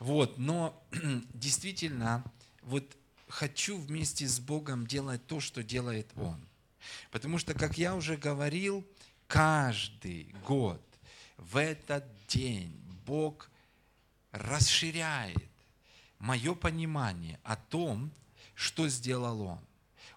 [0.00, 0.82] Вот, но
[1.34, 2.24] действительно,
[2.62, 2.96] вот
[3.28, 6.40] хочу вместе с Богом делать то, что делает Он.
[7.10, 8.84] Потому что, как я уже говорил,
[9.28, 10.82] каждый год
[11.36, 13.50] в этот день Бог
[14.32, 15.50] расширяет
[16.18, 18.10] мое понимание о том,
[18.54, 19.60] что сделал Он,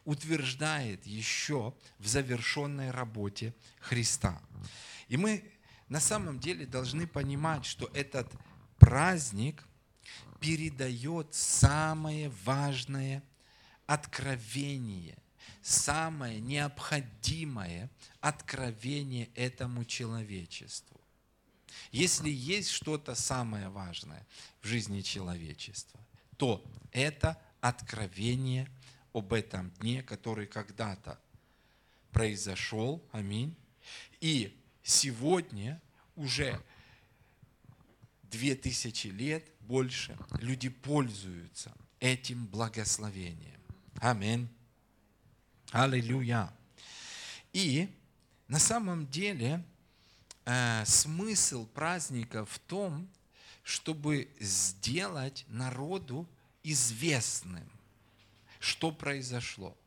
[0.06, 4.42] утверждает еще в завершенной работе Христа.
[5.10, 5.44] И мы
[5.90, 8.32] на самом деле должны понимать, что этот
[8.80, 9.66] праздник
[10.44, 13.24] передает самое важное
[13.86, 15.18] откровение,
[15.62, 21.00] самое необходимое откровение этому человечеству.
[21.94, 24.28] Если есть что-то самое важное
[24.62, 25.98] в жизни человечества,
[26.36, 28.68] то это откровение
[29.14, 31.18] об этом дне, который когда-то
[32.12, 33.02] произошел.
[33.14, 33.56] Аминь.
[34.20, 35.82] И сегодня
[36.18, 36.62] уже
[38.24, 43.62] две тысячи лет больше люди пользуются этим благословением.
[44.00, 44.48] Аминь.
[45.72, 46.54] Аллилуйя.
[47.54, 47.90] И
[48.48, 49.64] на самом деле
[50.46, 53.08] э, смысл праздника в том,
[53.64, 56.28] чтобы сделать народу
[56.64, 57.70] известным,
[58.60, 59.78] что произошло.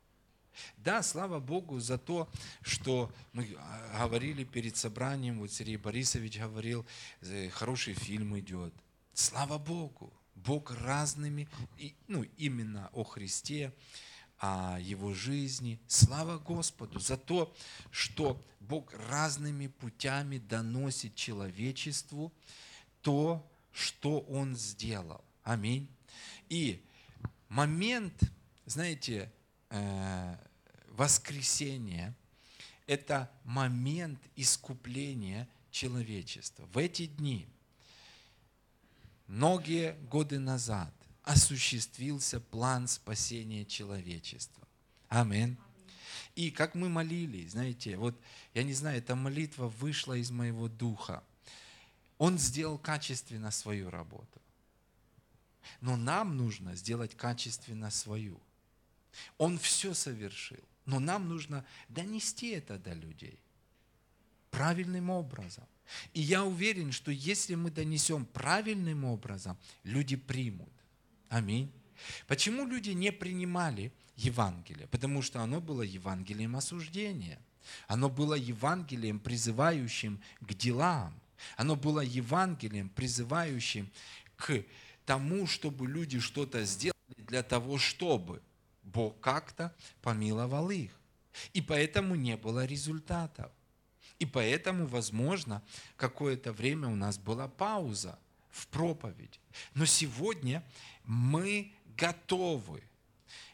[0.79, 2.29] Да, слава Богу за то,
[2.62, 6.86] что мы а, говорили перед собранием, вот Сергей Борисович говорил,
[7.20, 8.73] э, хороший фильм идет.
[9.19, 11.48] Слава Богу, Бог разными,
[12.06, 13.73] ну именно о Христе,
[14.39, 15.81] о Его жизни.
[15.86, 17.56] Слава Господу за то,
[17.91, 22.31] что Бог разными путями доносит человечеству
[23.00, 25.25] то, что Он сделал.
[25.45, 25.89] Аминь.
[26.51, 26.84] И
[27.48, 28.20] момент,
[28.67, 29.33] знаете,
[29.70, 30.36] э,
[30.89, 32.14] воскресения–
[32.86, 36.67] это момент искупления человечества.
[36.67, 37.47] В эти дни,
[39.27, 44.67] многие годы назад, осуществился план спасения человечества.
[45.09, 45.57] Аминь.
[46.35, 48.15] И как мы молились, знаете, вот
[48.55, 51.25] я не знаю, эта молитва вышла из моего духа.
[52.19, 54.41] Он сделал качественно свою работу.
[55.81, 58.41] Но нам нужно сделать качественно свою.
[59.39, 60.63] Он все совершил.
[60.85, 63.41] Но нам нужно донести это до людей
[64.51, 65.67] правильным образом.
[66.13, 70.73] И я уверен, что если мы донесем правильным образом, люди примут.
[71.29, 71.70] Аминь.
[72.27, 74.86] Почему люди не принимали Евангелие?
[74.89, 77.39] Потому что оно было Евангелием осуждения.
[77.89, 81.14] Оно было Евангелием, призывающим к делам.
[81.57, 83.91] Оно было Евангелием, призывающим
[84.36, 84.64] к
[85.05, 88.42] тому, чтобы люди что-то сделали для того, чтобы
[88.83, 90.92] Бог как-то помиловал их.
[91.53, 93.51] И поэтому не было результатов.
[94.19, 95.63] И поэтому, возможно,
[95.97, 98.19] какое-то время у нас была пауза
[98.51, 99.39] в проповеди.
[99.75, 100.63] Но сегодня
[101.05, 102.83] мы готовы.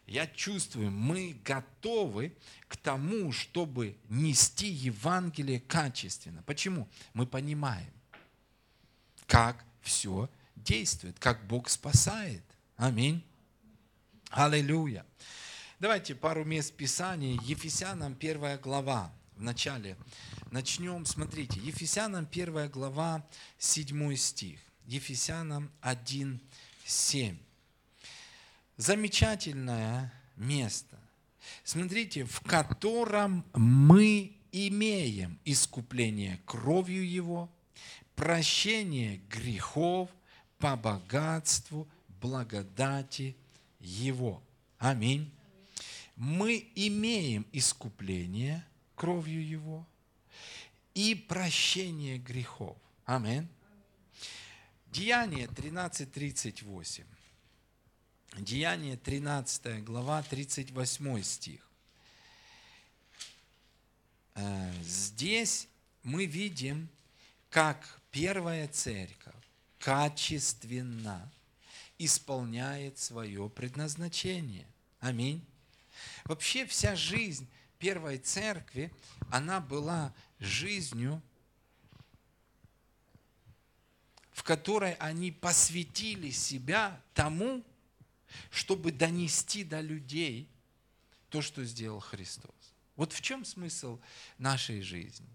[0.07, 2.33] Я чувствую, мы готовы
[2.69, 6.43] к тому, чтобы нести Евангелие качественно.
[6.43, 6.89] Почему?
[7.15, 7.93] Мы понимаем,
[9.27, 12.43] как все действует, как Бог спасает.
[12.77, 13.25] Аминь.
[14.31, 15.05] Аллилуйя.
[15.79, 17.39] Давайте пару мест Писания.
[17.43, 19.13] Ефесянам первая глава.
[19.43, 19.97] В начале
[20.53, 21.05] начнем.
[21.05, 23.27] Смотрите, Ефесянам первая глава,
[23.59, 24.61] 7 стих.
[24.87, 26.41] Ефесянам 1,
[26.85, 27.37] 7.
[28.77, 30.97] Замечательное место.
[31.65, 37.51] Смотрите, в котором мы имеем искупление кровью Его,
[38.15, 40.09] прощение грехов
[40.59, 41.89] по богатству
[42.21, 43.35] благодати
[43.81, 44.41] его.
[44.79, 45.29] Аминь.
[46.15, 48.65] Мы имеем искупление
[49.03, 49.85] кровью Его
[50.95, 52.77] и прощение грехов.
[53.05, 53.49] Аминь.
[54.93, 57.05] Деяние 13.38.
[58.37, 61.69] Деяние 13 глава, 38 стих.
[64.37, 65.67] Э, здесь
[66.05, 66.89] мы видим,
[67.51, 69.35] как первая церковь
[69.81, 71.29] качественно
[71.99, 74.69] исполняет свое предназначение.
[75.01, 75.45] Аминь.
[76.25, 77.49] Вообще вся жизнь
[77.83, 78.93] первой церкви,
[79.29, 81.21] она была жизнью,
[84.31, 87.65] в которой они посвятили себя тому,
[88.51, 90.49] чтобы донести до людей
[91.29, 92.55] то, что сделал Христос.
[92.95, 93.99] Вот в чем смысл
[94.39, 95.29] нашей жизни?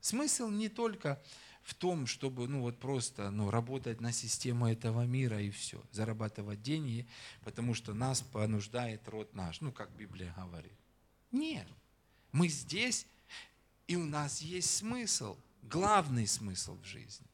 [0.00, 1.20] Смысл не только
[1.64, 6.62] в том, чтобы ну, вот просто ну, работать на систему этого мира и все, зарабатывать
[6.62, 7.08] деньги,
[7.42, 10.78] потому что нас понуждает род наш, ну, как Библия говорит.
[11.32, 11.66] Нет,
[12.38, 13.04] мы здесь,
[13.88, 17.26] и у нас есть смысл, главный смысл в жизни.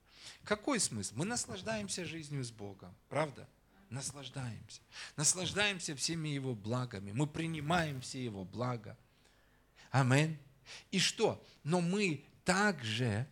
[0.44, 1.12] какой смысл?
[1.16, 3.46] Мы наслаждаемся жизнью с Богом, правда?
[3.90, 4.80] Наслаждаемся.
[5.16, 7.12] Наслаждаемся всеми Его благами.
[7.12, 8.96] Мы принимаем все Его блага.
[9.90, 10.38] Аминь.
[10.90, 11.44] И что?
[11.64, 13.28] Но мы также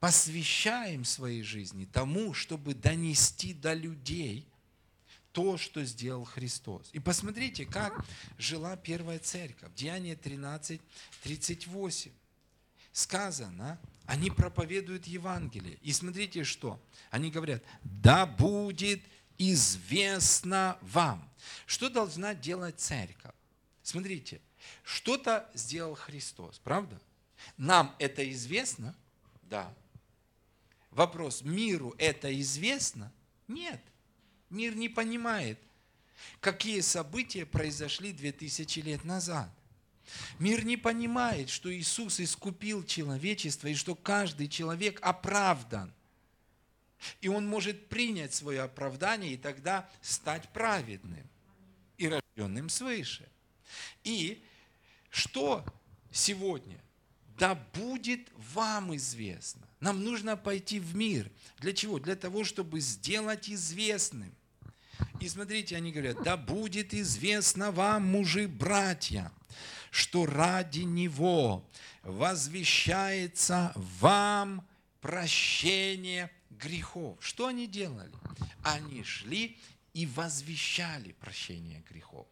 [0.00, 4.48] посвящаем своей жизни тому, чтобы донести до людей
[5.38, 6.90] то, что сделал Христос.
[6.92, 8.04] И посмотрите, как
[8.38, 9.72] жила первая церковь.
[9.76, 10.80] Деяние 13,
[11.22, 12.10] 38.
[12.92, 15.78] Сказано, они проповедуют Евангелие.
[15.82, 16.82] И смотрите, что?
[17.12, 19.00] Они говорят, да будет
[19.38, 21.30] известно вам.
[21.66, 23.36] Что должна делать церковь?
[23.84, 24.40] Смотрите,
[24.82, 27.00] что-то сделал Христос, правда?
[27.56, 28.92] Нам это известно?
[29.42, 29.72] Да.
[30.90, 33.12] Вопрос, миру это известно?
[33.46, 33.80] Нет.
[34.50, 35.58] Мир не понимает,
[36.40, 39.50] какие события произошли 2000 лет назад.
[40.38, 45.92] Мир не понимает, что Иисус искупил человечество и что каждый человек оправдан.
[47.20, 51.28] И он может принять свое оправдание и тогда стать праведным
[51.96, 53.28] и рожденным свыше.
[54.02, 54.42] И
[55.10, 55.64] что
[56.10, 56.80] сегодня?
[57.36, 59.67] Да будет вам известно.
[59.80, 61.30] Нам нужно пойти в мир.
[61.58, 61.98] Для чего?
[61.98, 64.34] Для того, чтобы сделать известным.
[65.20, 69.32] И смотрите, они говорят, да будет известно вам, мужи, братья,
[69.90, 71.68] что ради Него
[72.02, 74.66] возвещается вам
[75.00, 77.16] прощение грехов.
[77.20, 78.12] Что они делали?
[78.62, 79.56] Они шли
[79.94, 82.26] и возвещали прощение грехов.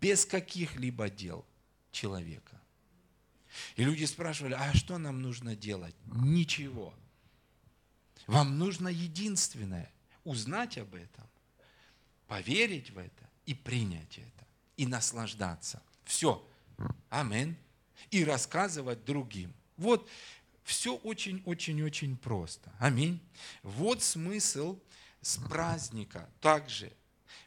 [0.00, 1.44] Без каких-либо дел
[1.90, 2.57] человека.
[3.76, 5.94] И люди спрашивали, а что нам нужно делать?
[6.06, 6.94] Ничего.
[8.26, 9.90] Вам нужно единственное–
[10.24, 11.26] узнать об этом,
[12.26, 14.46] поверить в это и принять это,
[14.76, 15.82] и наслаждаться.
[16.04, 16.46] Все.
[17.08, 17.56] Амин.
[18.10, 19.52] И рассказывать другим.
[19.76, 20.08] Вот
[20.62, 22.70] все очень-очень-очень просто.
[22.78, 23.20] Аминь.
[23.62, 24.78] Вот смысл
[25.22, 26.92] с праздника также.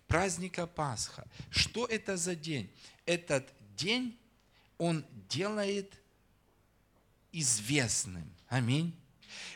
[0.07, 1.27] Праздника Пасха.
[1.51, 2.73] Что это за день?
[3.05, 4.19] Этот день
[4.79, 6.00] он делает
[7.31, 8.29] известным.
[8.47, 8.95] Аминь.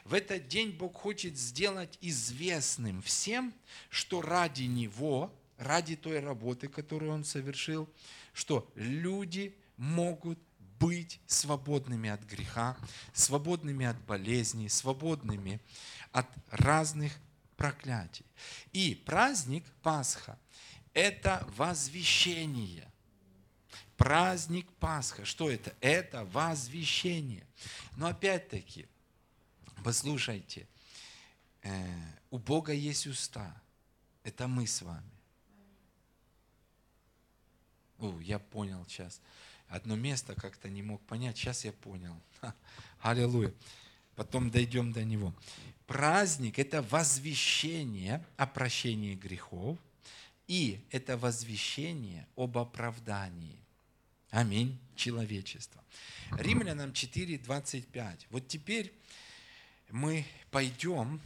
[0.05, 3.53] В этот день Бог хочет сделать известным всем,
[3.89, 7.89] что ради Него, ради той работы, которую Он совершил,
[8.33, 10.39] что люди могут
[10.79, 12.77] быть свободными от греха,
[13.13, 15.59] свободными от болезней, свободными
[16.11, 17.13] от разных
[17.55, 18.25] проклятий.
[18.73, 20.37] И праздник Пасха–
[20.93, 22.91] это возвещение.
[23.97, 25.25] Праздник Пасха.
[25.25, 25.73] Что это?
[25.79, 27.45] Это возвещение.
[27.95, 28.87] Но опять-таки,
[29.83, 30.67] послушайте,
[31.61, 31.71] э,
[32.29, 33.55] у Бога есть уста.
[34.23, 35.11] Это мы с вами.
[37.99, 39.21] О, я понял сейчас.
[39.67, 42.15] Одно место как-то не мог понять, сейчас я понял.
[43.01, 43.53] Аллилуйя.
[44.15, 45.33] Потом дойдем до него.
[45.87, 49.77] Праздник– это возвещение о прощении грехов,
[50.47, 53.59] и это возвещение об оправдании.
[54.35, 54.77] Аминь.
[54.97, 55.81] Человечество.
[56.31, 58.27] Римлянам 4, 25.
[58.31, 58.93] Вот теперь
[59.89, 61.21] мы пойдем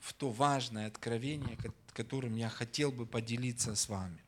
[0.00, 1.58] в то важное откровение,
[1.92, 4.18] которым я хотел бы поделиться с вами.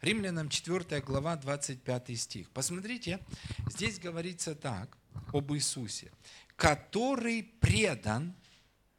[0.00, 2.48] Римлянам 4 глава, 25 стих.
[2.50, 3.20] Посмотрите,
[3.68, 4.96] здесь говорится так
[5.34, 6.10] об Иисусе,
[6.56, 8.34] который предан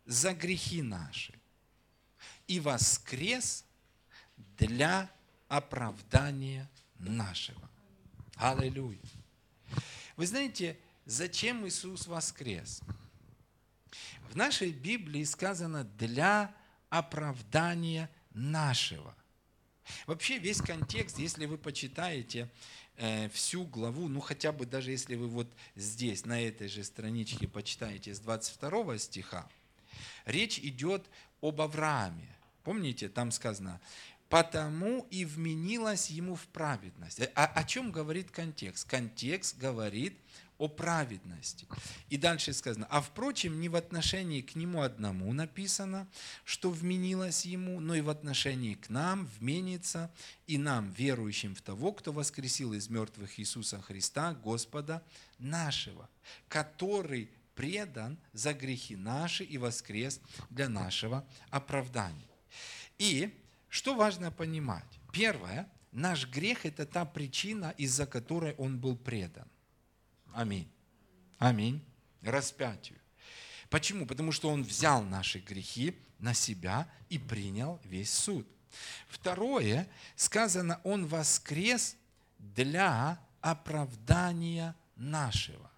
[0.06, 1.34] за грехи наши
[2.48, 3.66] и воскрес
[4.38, 5.10] для
[5.48, 7.70] оправдания нашего.
[8.36, 9.00] Аллилуйя.
[10.16, 12.82] Вы знаете, зачем Иисус воскрес?
[14.30, 16.54] В нашей Библии сказано «для
[16.90, 19.16] оправдания нашего».
[20.08, 22.50] Вообще весь контекст, если вы почитаете
[22.96, 27.48] э, всю главу, ну хотя бы даже если вы вот здесь, на этой же страничке
[27.48, 29.48] почитаете с 22 стиха,
[30.26, 31.06] речь идет
[31.42, 32.30] об Аврааме.
[32.64, 33.82] Помните, там сказано,
[34.34, 37.20] потому и вменилась ему в праведность.
[37.36, 38.90] А о чем говорит контекст?
[38.90, 40.18] Контекст говорит
[40.58, 41.68] о праведности.
[42.10, 46.08] И дальше сказано, а впрочем, не в отношении к нему одному написано,
[46.46, 50.12] что вменилось ему, но и в отношении к нам вменится
[50.48, 55.04] и нам, верующим в того, кто воскресил из мертвых Иисуса Христа, Господа
[55.38, 56.10] нашего,
[56.48, 62.26] который предан за грехи наши и воскрес для нашего оправдания.
[62.98, 63.32] И
[63.74, 65.00] что важно понимать?
[65.12, 69.48] Первое, наш грех– это та причина, из-за которой он был предан.
[70.32, 70.72] Аминь.
[71.40, 71.84] Аминь.
[72.22, 73.00] Распятию.
[73.72, 74.06] Почему?
[74.06, 78.48] Потому что Он взял наши грехи на себя и принял весь суд.
[79.08, 81.96] Второе, сказано, Он воскрес
[82.38, 85.72] для оправдания нашего.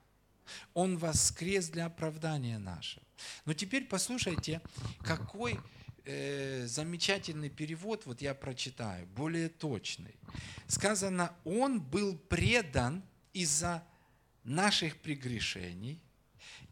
[0.74, 3.06] Он воскрес для оправдания нашего.
[3.46, 4.62] Но теперь послушайте,
[5.00, 5.58] какой
[6.06, 10.16] э, замечательный перевод, вот я прочитаю, более точный.
[10.68, 13.84] Сказано, Он был предан из-за
[14.44, 16.02] наших прегрешений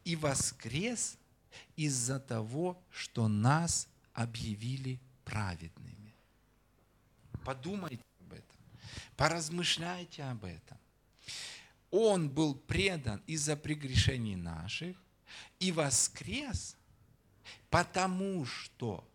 [0.06, 1.18] и воскрес
[1.76, 6.14] из-за того, что нас объявили праведными.
[7.44, 8.60] Подумайте об этом,
[9.18, 10.78] поразмышляйте об этом.
[11.92, 14.98] Он был предан из-за прегрешений наших
[15.60, 16.78] и воскрес,
[17.70, 19.08] потому что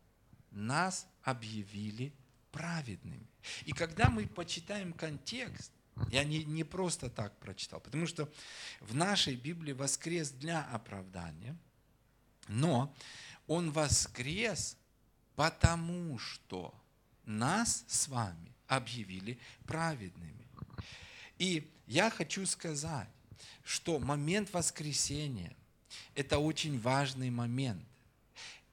[0.59, 2.13] нас объявили
[2.51, 3.27] праведными.
[3.65, 5.73] И когда мы почитаем контекст,
[6.11, 8.31] я не, не просто так прочитал, потому что
[8.81, 11.57] в нашей Библии воскрес для оправдания,
[12.47, 12.95] но
[13.47, 14.77] он воскрес,
[15.35, 16.75] потому что
[17.25, 20.47] нас с вами объявили праведными.
[21.39, 23.09] И я хочу сказать,
[23.65, 25.55] что момент воскресения–
[26.15, 27.85] это очень важный момент.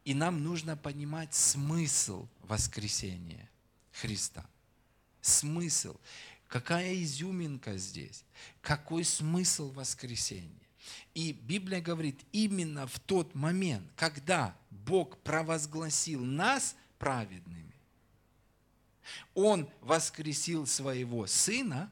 [0.05, 3.49] И нам нужно понимать смысл воскресения
[3.91, 4.45] Христа.
[5.19, 5.97] Смысл.
[6.47, 8.23] Какая изюминка здесь?
[8.61, 10.51] Какой смысл воскресения?
[11.15, 17.73] И Библия говорит, именно в тот момент, когда Бог провозгласил нас праведными,
[19.33, 21.91] Он воскресил своего Сына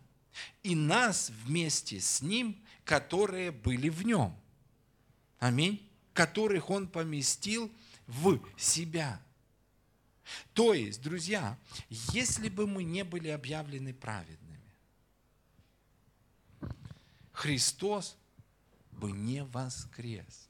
[0.61, 4.35] и нас вместе с Ним, которые были в Нем.
[5.39, 5.89] Аминь.
[6.13, 7.71] Которых Он поместил
[8.07, 9.21] в себя.
[10.53, 11.57] То есть, друзья,
[11.89, 14.73] если бы мы не были объявлены праведными,
[17.31, 18.15] Христос
[18.91, 20.47] бы не воскрес.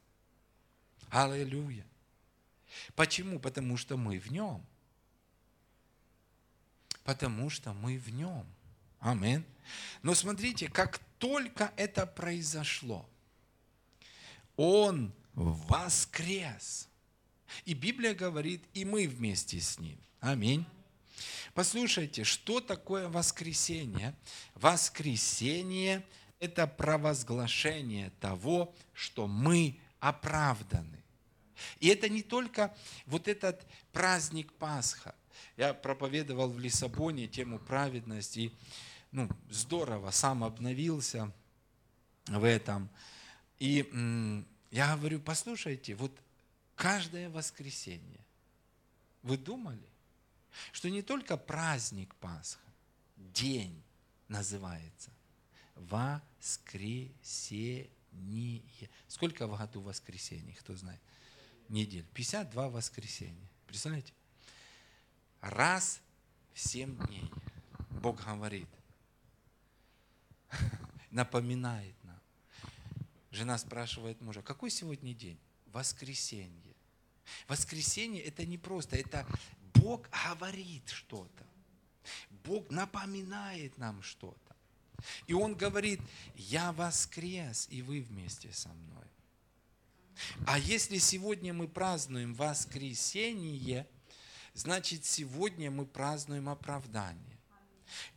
[1.10, 1.86] Аллилуйя.
[2.96, 3.40] Почему?
[3.40, 4.64] Потому что мы в нем.
[7.04, 8.46] Потому что мы в нем.
[9.00, 9.46] Амин.
[10.02, 13.08] Но смотрите, как только это произошло,
[14.56, 16.88] Он воскрес.
[17.66, 19.98] И Библия говорит, и мы вместе с Ним.
[20.20, 20.66] Аминь.
[21.54, 24.16] Послушайте, что такое воскресение?
[24.56, 26.04] Воскресение–
[26.40, 31.04] это провозглашение того, что мы оправданы.
[31.80, 35.16] И это не только вот этот праздник Пасха.
[35.56, 38.54] Я проповедовал в Лиссабоне тему праведности, и
[39.12, 41.32] ну, здорово, сам обновился
[42.26, 42.90] в этом.
[43.60, 43.86] И
[44.72, 46.12] я говорю, послушайте, вот
[46.76, 48.26] каждое воскресенье,
[49.22, 49.88] вы думали,
[50.72, 52.62] что не только праздник Пасха,
[53.18, 53.84] день
[54.28, 55.12] называется–
[55.76, 57.90] воскресение.
[59.08, 61.02] Сколько в году воскресений, кто знает?
[61.70, 62.06] Недель.
[62.14, 63.50] 52 воскресенья.
[63.66, 64.14] Представляете?
[65.42, 66.02] Раз
[66.54, 67.30] в 7 дней
[67.90, 68.70] Бог говорит,
[71.12, 72.20] напоминает нам.
[73.32, 75.40] Жена спрашивает мужа, какой сегодня день?
[75.74, 76.76] Воскресенье.
[77.48, 79.28] Воскресенье это не просто, это
[79.74, 81.46] Бог говорит что-то.
[82.46, 84.56] Бог напоминает нам что-то.
[85.28, 86.00] И он говорит,
[86.36, 89.04] я воскрес, и вы вместе со мной.
[90.46, 93.88] А если сегодня мы празднуем воскресение,
[94.54, 97.40] значит сегодня мы празднуем оправдание.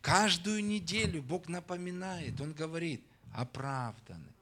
[0.00, 4.35] Каждую неделю Бог напоминает, Он говорит, оправданы.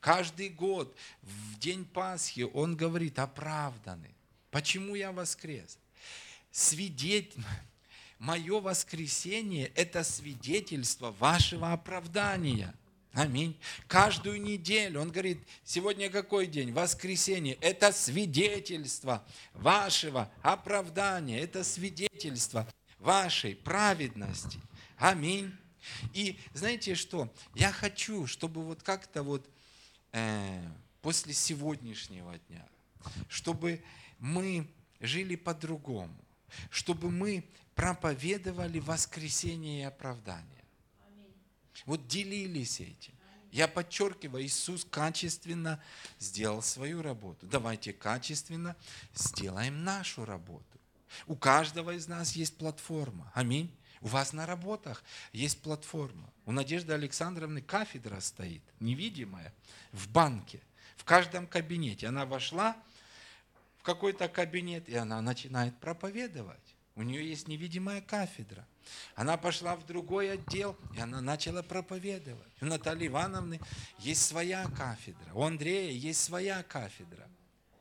[0.00, 4.14] Каждый год, в день Пасхи, Он говорит, оправданы.
[4.50, 5.78] Почему я воскрес?
[6.50, 7.42] Свидетель,
[8.18, 12.74] мое воскресение– это свидетельство вашего оправдания.
[13.12, 13.58] Аминь.
[13.86, 16.72] Каждую неделю, он говорит, сегодня какой день?
[16.72, 17.54] Воскресенье.
[17.60, 22.68] Это свидетельство вашего оправдания, это свидетельство
[22.98, 24.60] вашей праведности.
[24.98, 25.52] Аминь.
[26.12, 27.32] И знаете что?
[27.54, 29.48] Я хочу, чтобы вот как-то вот
[31.00, 32.66] после сегодняшнего дня,
[33.28, 33.82] чтобы
[34.18, 34.68] мы
[35.00, 36.16] жили по-другому,
[36.70, 40.64] чтобы мы проповедовали воскресение и оправдание.
[41.86, 43.14] Вот делились этим.
[43.50, 45.82] Я подчеркиваю, Иисус качественно
[46.18, 47.46] сделал свою работу.
[47.46, 48.76] Давайте качественно
[49.14, 50.64] сделаем нашу работу.
[51.26, 53.32] У каждого из нас есть платформа.
[53.34, 53.74] Аминь.
[54.00, 55.02] У вас на работах
[55.32, 56.32] есть платформа.
[56.46, 59.52] У Надежды Александровны кафедра стоит, невидимая,
[59.92, 60.60] в банке,
[60.96, 62.08] в каждом кабинете.
[62.08, 62.76] Она вошла
[63.78, 66.74] в какой-то кабинет, и она начинает проповедовать.
[66.94, 68.66] У нее есть невидимая кафедра.
[69.14, 72.52] Она пошла в другой отдел, и она начала проповедовать.
[72.60, 73.60] У Натальи Ивановны
[74.00, 75.32] есть своя кафедра.
[75.32, 77.28] У Андрея есть своя кафедра.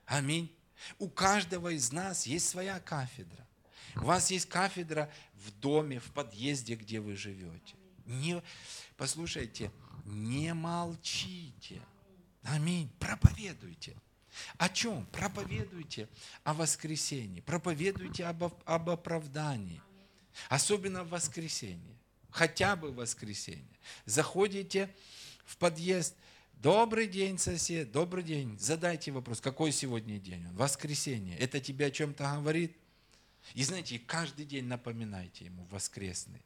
[0.05, 0.55] Аминь.
[0.99, 3.46] У каждого из нас есть своя кафедра.
[4.01, 7.75] У вас есть кафедра в доме, в подъезде, где вы живете.
[8.05, 8.41] Не,
[8.95, 9.71] послушайте,
[10.05, 11.81] не молчите.
[12.43, 12.89] Аминь.
[12.99, 13.95] Проповедуйте.
[14.57, 15.05] О чем?
[15.11, 16.07] Проповедуйте
[16.43, 17.41] о воскресении.
[17.41, 19.81] Проповедуйте об, об оправдании.
[20.49, 21.97] Особенно в воскресенье.
[22.29, 23.65] Хотя бы в воскресенье.
[24.05, 24.93] Заходите
[25.45, 26.15] в подъезд.
[26.53, 27.91] Добрый день, сосед.
[27.91, 28.57] Добрый день.
[28.59, 30.47] Задайте вопрос, какой сегодня день?
[30.53, 31.37] Воскресенье.
[31.37, 32.77] Это тебе о чем-то говорит?
[33.53, 36.41] И знаете, каждый день напоминайте ему воскресный.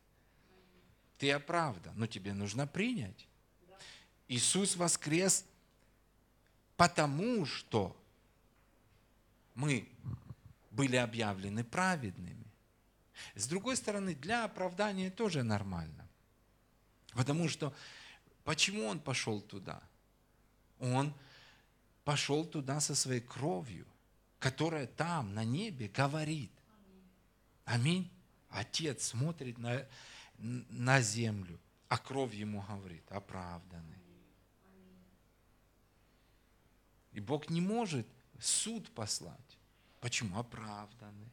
[1.17, 3.27] Ты оправдан, но тебе нужно принять.
[4.27, 5.45] Иисус воскрес,
[6.77, 7.95] потому что
[9.55, 9.87] мы
[10.71, 12.45] были объявлены праведными.
[13.35, 16.07] С другой стороны, для оправдания тоже нормально.
[17.13, 17.73] Потому что
[18.43, 19.81] почему он пошел туда?
[20.79, 21.13] Он
[22.03, 23.85] пошел туда со своей кровью,
[24.39, 26.51] которая там, на небе, говорит.
[27.65, 28.11] Аминь.
[28.49, 29.87] Отец смотрит на,
[30.37, 33.97] на землю, а кровь ему говорит, оправданный.
[37.13, 38.07] И Бог не может
[38.39, 39.57] суд послать.
[39.99, 40.37] Почему?
[40.37, 41.31] Оправданный.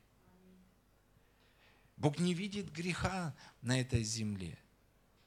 [1.97, 4.57] Бог не видит греха на этой земле.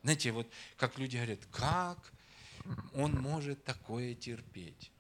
[0.04, 2.14] Знаете, вот как люди говорят, как
[2.94, 4.92] он может такое терпеть?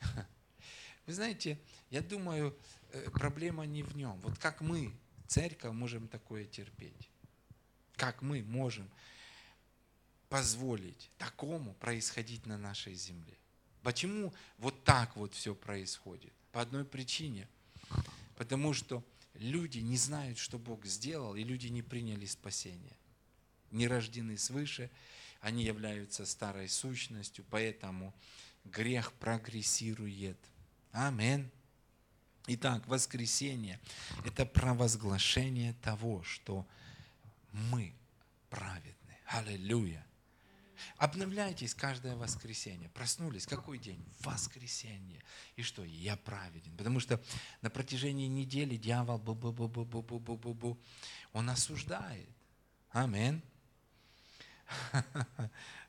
[1.06, 1.60] Вы знаете,
[1.90, 2.56] я думаю,
[2.90, 4.18] э, проблема не в нем.
[4.20, 4.92] Вот как мы,
[5.34, 7.10] церковь, можем такое терпеть?
[7.96, 8.88] Как мы можем
[10.28, 13.36] позволить такому происходить на нашей земле?
[13.82, 16.32] Почему вот так вот все происходит?
[16.52, 17.48] По одной причине.
[18.36, 19.02] Потому что
[19.34, 22.96] люди не знают, что Бог сделал, и люди не приняли спасение.
[23.72, 24.88] Не рождены свыше,
[25.40, 28.14] они являются старой сущностью, поэтому
[28.64, 30.38] грех прогрессирует.
[30.92, 31.50] Амин.
[32.46, 33.80] Итак, воскресенье–
[34.24, 36.66] это провозглашение того, что
[37.52, 37.94] мы
[38.50, 39.16] праведны.
[39.26, 40.04] Аллилуйя.
[40.98, 42.90] Обновляйтесь каждое воскресенье.
[42.90, 43.46] Проснулись.
[43.46, 44.04] Какой день?
[44.20, 45.22] Воскресенье.
[45.56, 45.82] И что?
[45.84, 46.76] Я праведен.
[46.76, 47.18] Потому что
[47.62, 50.78] на протяжении недели дьявол бу бу бу бу бу бу бу бу бу
[51.32, 52.28] он осуждает.
[52.90, 53.40] Амин.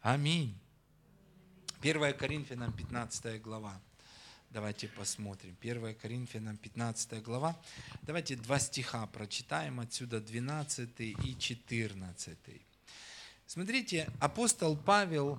[0.01, 0.57] Аминь.
[1.81, 3.79] 1 Коринфянам 15 глава.
[4.55, 5.57] Давайте посмотрим.
[5.59, 7.59] 1 Коринфянам 15 глава.
[8.03, 12.37] Давайте два стиха прочитаем отсюда, 12 и 14.
[13.47, 15.37] Смотрите, апостол Павел,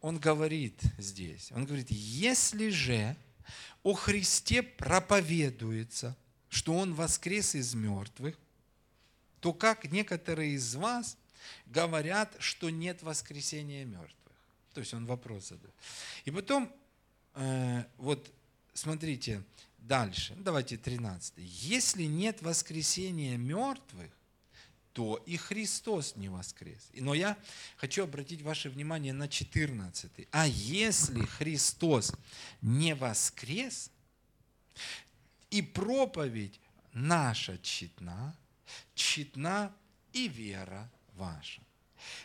[0.00, 3.14] он говорит здесь, он говорит, если же
[3.84, 6.16] о Христе проповедуется,
[6.48, 8.36] что Он воскрес из мертвых,
[9.38, 11.16] то как некоторые из вас
[11.66, 14.34] говорят, что нет воскресения мертвых?
[14.74, 15.74] То есть он вопрос задает.
[16.24, 16.72] И потом,
[17.36, 18.32] э, вот
[18.78, 19.42] смотрите
[19.78, 21.34] дальше, давайте 13.
[21.36, 24.10] Если нет воскресения мертвых,
[24.92, 26.88] то и Христос не воскрес.
[26.94, 27.36] Но я
[27.76, 30.10] хочу обратить ваше внимание на 14.
[30.32, 32.12] А если Христос
[32.62, 33.90] не воскрес,
[35.50, 36.60] и проповедь
[36.92, 38.36] наша читна,
[38.94, 39.74] читна
[40.12, 41.62] и вера ваша.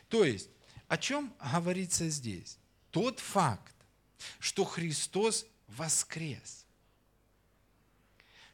[0.09, 0.49] То есть,
[0.87, 2.57] о чем говорится здесь?
[2.91, 3.75] Тот факт,
[4.39, 5.45] что Христос
[5.77, 6.65] воскрес,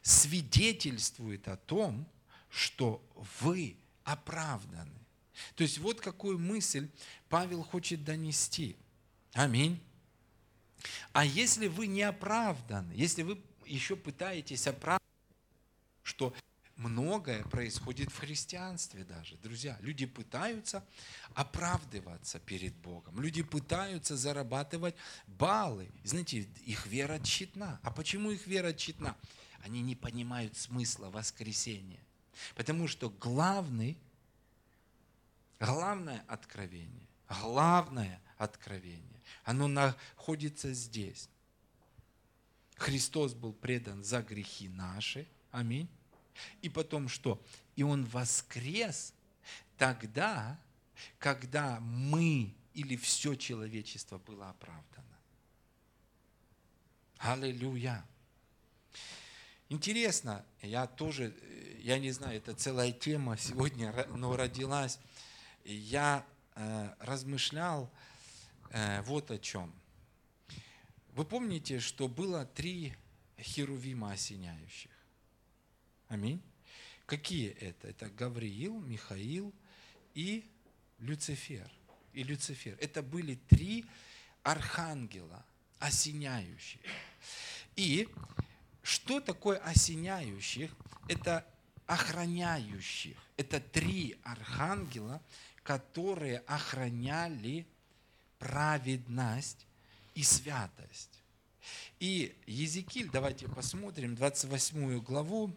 [0.02, 2.06] свидетельствует о том,
[2.48, 3.02] что
[3.40, 4.98] вы оправданы.
[5.54, 6.88] То есть вот какую мысль
[7.28, 8.76] Павел хочет донести.
[9.32, 9.82] Аминь.
[11.12, 15.00] А если вы не оправданы, если вы еще пытаетесь оправдать,
[16.02, 16.34] что
[16.80, 19.36] многое происходит в христианстве даже.
[19.36, 20.82] Друзья, люди пытаются
[21.34, 23.20] оправдываться перед Богом.
[23.20, 24.94] Люди пытаются зарабатывать
[25.26, 25.90] баллы.
[26.04, 27.78] Знаете, их вера тщетна.
[27.82, 29.14] А почему их вера тщетна?
[29.62, 32.00] Они не понимают смысла воскресения.
[32.54, 33.98] Потому что главный,
[35.58, 41.28] главное откровение, главное откровение, оно находится здесь.
[42.76, 45.28] Христос был предан за грехи наши.
[45.50, 45.90] Аминь.
[46.62, 47.42] И потом что?
[47.76, 49.14] И Он воскрес
[49.76, 50.58] тогда,
[51.18, 55.18] когда мы или все человечество было оправдано.
[57.18, 58.04] Аллилуйя.
[59.68, 61.34] Интересно, я тоже,
[61.78, 64.98] я не знаю, это целая тема сегодня, но родилась.
[65.64, 67.90] Я э, размышлял
[68.70, 69.72] э, вот о чем.
[71.14, 72.94] Вы помните, что было три
[73.38, 74.89] херувима осеняющих?
[76.10, 76.42] Аминь.
[77.06, 77.86] Какие это?
[77.86, 79.54] Это Гавриил, Михаил
[80.14, 80.44] и
[80.98, 81.70] Люцифер.
[82.12, 82.76] И Люцифер.
[82.80, 83.86] Это были три
[84.42, 85.44] архангела,
[85.78, 86.80] осеняющих.
[87.76, 88.08] И
[88.82, 90.74] что такое осеняющих?
[91.06, 91.46] Это
[91.86, 93.16] охраняющих.
[93.36, 95.22] Это три архангела,
[95.62, 97.68] которые охраняли
[98.40, 99.64] праведность
[100.16, 101.22] и святость.
[102.00, 105.54] И Езекиль, давайте посмотрим, 28 главу,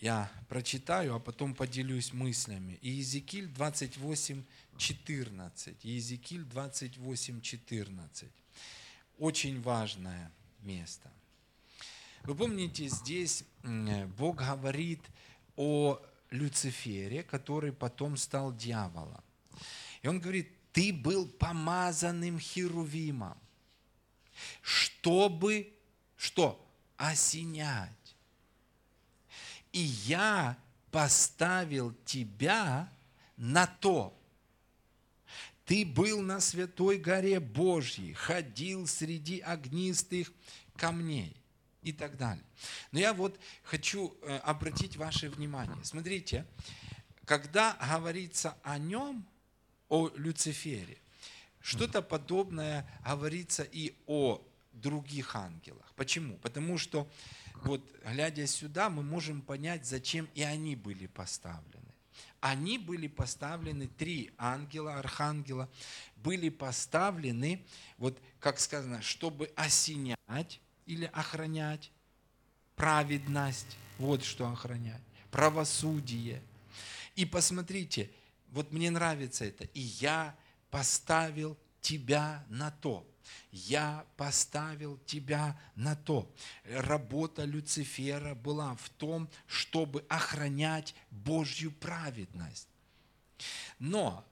[0.00, 2.78] я прочитаю, а потом поделюсь мыслями.
[2.82, 4.44] Иезекииль 28,
[4.76, 5.84] 14.
[5.84, 8.30] Иезекииль 28, 14.
[9.18, 10.30] Очень важное
[10.60, 11.10] место.
[12.22, 13.44] Вы помните, здесь
[14.16, 15.02] Бог говорит
[15.56, 19.22] о Люцифере, который потом стал дьяволом.
[20.02, 23.36] И он говорит, ты был помазанным херувимом,
[24.62, 25.72] чтобы
[26.16, 26.64] что?
[26.96, 28.07] Осенять
[29.72, 30.58] и я
[30.90, 32.90] поставил тебя
[33.36, 34.14] на то.
[35.64, 40.32] Ты был на святой горе Божьей, ходил среди огнистых
[40.76, 41.36] камней
[41.82, 42.44] и так далее.
[42.90, 45.84] Но я вот хочу э, обратить ваше внимание.
[45.84, 46.46] Смотрите,
[47.24, 49.28] когда говорится о нем,
[49.88, 50.98] о Люцифере,
[51.60, 55.92] что-то подобное говорится и о других ангелах.
[55.96, 56.38] Почему?
[56.38, 57.10] Потому что
[57.64, 61.74] вот глядя сюда, мы можем понять, зачем и они были поставлены.
[62.40, 65.68] Они были поставлены, три ангела, архангела,
[66.16, 67.64] были поставлены,
[67.96, 71.90] вот как сказано, чтобы осенять или охранять
[72.76, 76.40] праведность, вот что охранять, правосудие.
[77.16, 78.10] И посмотрите,
[78.50, 80.36] вот мне нравится это, и я
[80.70, 83.06] поставил тебя на то
[83.50, 86.30] я поставил тебя на то.
[86.64, 92.68] Работа Люцифера была в том, чтобы охранять Божью праведность.
[93.78, 94.24] Но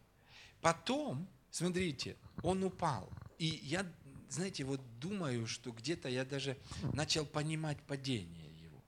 [0.61, 3.11] потом, смотрите, он упал.
[3.39, 3.87] И я,
[4.29, 6.59] знаете, вот думаю, что где-то я даже
[6.93, 8.83] начал понимать падение его.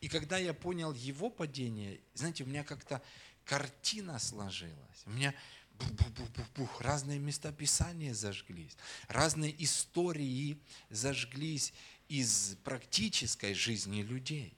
[0.00, 3.02] И когда я понял его падение, знаете, у меня как-то
[3.44, 5.02] картина сложилась.
[5.06, 5.34] У меня
[5.78, 8.76] бух-бух-бух-бух, разные места Писания зажглись,
[9.08, 10.58] разные истории
[10.90, 11.72] зажглись
[12.08, 14.56] из практической жизни людей.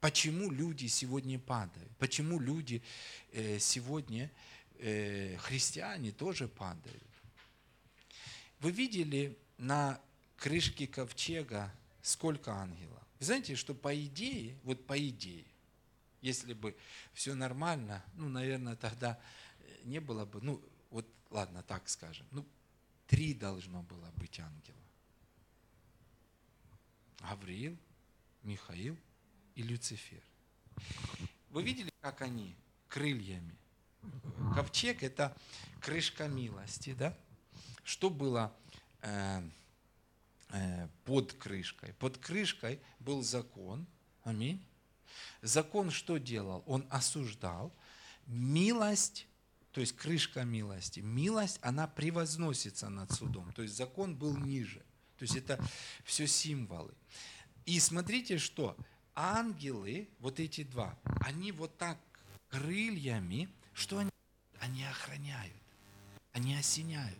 [0.00, 1.90] Почему люди сегодня падают?
[1.98, 2.82] Почему люди
[3.32, 4.30] э, сегодня,
[4.78, 7.02] э, христиане, тоже падают?
[8.60, 9.98] Вы видели на
[10.36, 13.02] крышке ковчега сколько ангелов?
[13.18, 15.46] Вы знаете, что по идее, вот по идее,
[16.24, 16.74] если бы
[17.12, 19.20] все нормально, ну, наверное, тогда
[19.58, 22.46] э, не было бы, ну, вот, ладно, так скажем, ну,
[23.06, 24.76] три должно было быть ангела.
[27.20, 27.76] Гавриил,
[28.42, 28.96] Михаил
[29.54, 30.22] и Люцифер.
[31.50, 32.56] Вы видели, как они
[32.88, 33.54] крыльями?
[34.54, 35.36] Ковчег– это
[35.80, 37.16] крышка милости, да?
[37.82, 38.54] Что было
[39.02, 39.42] э,
[40.50, 41.92] э, под крышкой?
[41.94, 43.86] Под крышкой был закон,
[44.22, 44.64] аминь,
[45.42, 46.62] Закон что делал?
[46.66, 47.72] Он осуждал.
[48.26, 49.26] Милость,
[49.72, 53.52] то есть крышка милости, милость, она превозносится над судом.
[53.52, 54.84] То есть закон был ниже.
[55.18, 55.62] То есть это
[56.04, 56.94] все символы.
[57.66, 58.76] И смотрите, что
[59.14, 61.98] ангелы, вот эти два, они вот так
[62.48, 64.10] крыльями, что они?
[64.60, 65.62] Они охраняют,
[66.32, 67.18] они осеняют,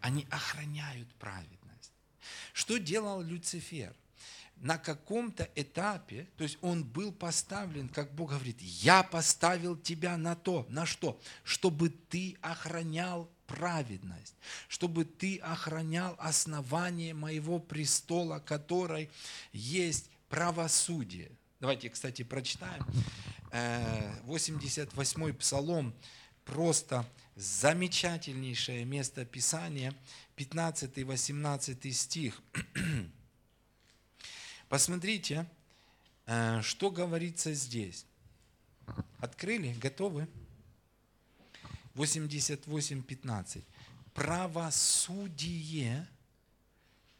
[0.00, 1.92] они охраняют праведность.
[2.52, 3.94] Что делал Люцифер?
[4.64, 10.34] На каком-то этапе, то есть он был поставлен, как Бог говорит, я поставил тебя на
[10.34, 11.20] то, на что?
[11.42, 14.34] Чтобы ты охранял праведность,
[14.68, 19.10] чтобы ты охранял основание моего престола, который
[19.52, 21.30] есть правосудие.
[21.60, 22.86] Давайте, кстати, прочитаем.
[23.50, 25.94] 88-й э, псалом,
[26.46, 27.04] просто
[27.36, 29.94] замечательнейшее место Писания,
[30.38, 32.40] 15-18 стих.
[34.74, 35.46] Посмотрите,
[36.26, 38.04] э, что говорится здесь.
[39.20, 39.72] Открыли?
[39.74, 40.26] Готовы?
[41.94, 43.62] 88.15.
[44.14, 46.08] Правосудие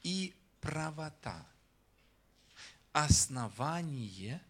[0.02, 1.46] и правота.
[2.92, 4.40] Основание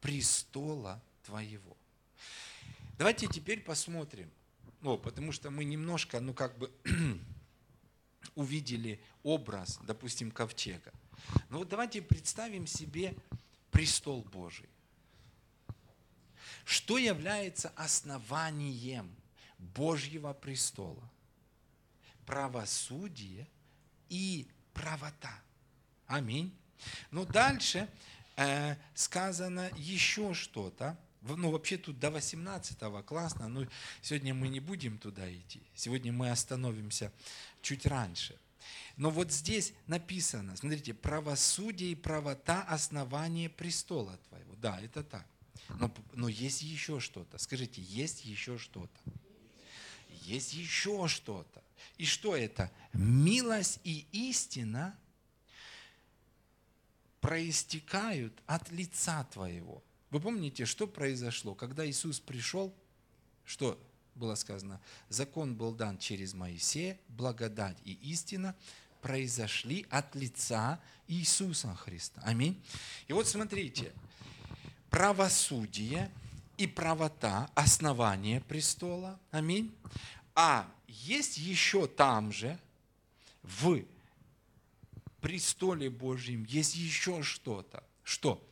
[0.00, 1.76] престола твоего.
[2.98, 4.30] Давайте теперь посмотрим.
[4.80, 6.70] Ну, потому что мы немножко, ну как бы
[8.36, 10.92] увидели образ, допустим, ковчега.
[11.48, 13.14] Ну вот давайте представим себе
[13.70, 14.68] престол Божий.
[16.64, 19.14] Что является основанием
[19.58, 21.10] Божьего престола?
[22.24, 23.46] Правосудие
[24.08, 25.40] и правота.
[26.06, 26.52] Аминь.
[27.10, 27.88] Но дальше
[28.36, 30.98] э, сказано еще что-то.
[31.22, 33.66] Ну, вообще тут до 18 классно, но
[34.00, 35.62] сегодня мы не будем туда идти.
[35.74, 37.12] Сегодня мы остановимся
[37.62, 38.38] чуть раньше.
[38.96, 44.54] Но вот здесь написано, смотрите, правосудие и правота– основание престола твоего.
[44.56, 45.26] Да, это так.
[45.68, 47.38] Но, но есть еще что-то.
[47.38, 49.00] Скажите, есть еще что-то?
[50.26, 51.62] есть еще что-то.
[51.98, 52.70] И что это?
[52.92, 54.98] Милость и истина
[57.20, 59.82] проистекают от лица Твоего.
[60.10, 62.74] Вы помните, что произошло, когда Иисус пришел?
[63.44, 63.80] Что
[64.14, 64.80] было сказано?
[65.08, 68.54] Закон был дан через Моисея, благодать и истина
[69.06, 72.20] произошли от лица Иисуса Христа.
[72.24, 72.60] Аминь.
[73.06, 73.92] И вот смотрите,
[74.90, 76.10] правосудие
[76.56, 79.16] и правота– основание престола.
[79.30, 79.72] Аминь.
[80.34, 82.58] А есть еще там же,
[83.44, 83.84] в
[85.20, 87.84] престоле Божьем, есть еще что-то.
[88.02, 88.44] Что?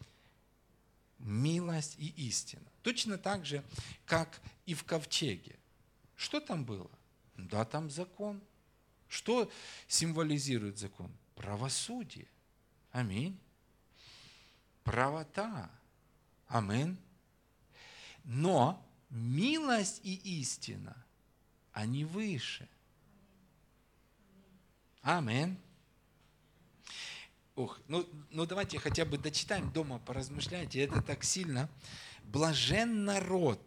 [1.18, 2.62] Милость и истина.
[2.82, 3.64] Точно так же,
[4.06, 5.56] как и в ковчеге.
[6.14, 6.90] Что там было?
[7.36, 8.40] Да, там закон.
[9.08, 9.50] Что
[9.86, 11.10] символизирует закон?
[11.34, 12.26] Правосудие.
[12.90, 13.38] Аминь.
[14.82, 15.70] Правота.
[16.46, 16.96] Аминь.
[18.24, 20.96] Но милость и истина,
[21.72, 22.68] они выше.
[25.02, 25.58] Аминь.
[27.56, 30.80] Ух, ну, ну давайте хотя бы дочитаем дома, поразмышляйте.
[30.80, 31.68] Это так сильно.
[32.24, 33.60] Блажен народ,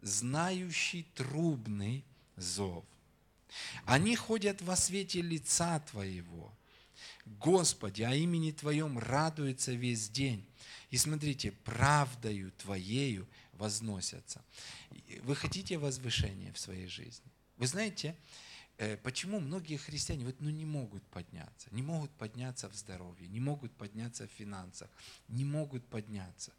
[0.00, 2.04] знающий трубный
[2.36, 2.84] зов.
[3.84, 6.52] Они ходят во свете лица Твоего.
[7.26, 10.44] Господи, а имени Твоем радуется весь день.
[10.90, 14.42] И смотрите, правдою Твоею возносятся.
[15.22, 17.24] Вы хотите возвышения в своей жизни?
[17.56, 18.14] Вы знаете,
[18.78, 21.68] э, почему многие христиане вот, ну, не могут подняться?
[21.70, 24.90] Не могут подняться в здоровье, не могут подняться в финансах,
[25.28, 26.52] не могут подняться.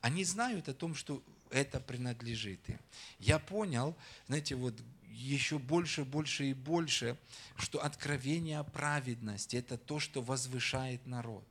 [0.00, 2.78] Они знают о том, что это принадлежит им.
[3.18, 4.74] Я понял, знаете, вот
[5.22, 7.16] еще больше, больше и больше,
[7.56, 11.44] что откровение о праведности– это то, что возвышает народ.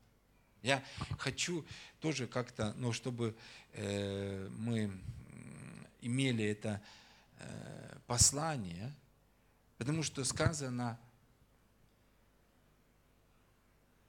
[0.62, 0.84] Я
[1.18, 1.66] хочу
[2.00, 3.36] тоже как-то, ну, чтобы
[3.74, 4.92] э, мы
[6.02, 6.82] имели это
[7.40, 8.94] э, послание,
[9.78, 11.00] потому что сказано,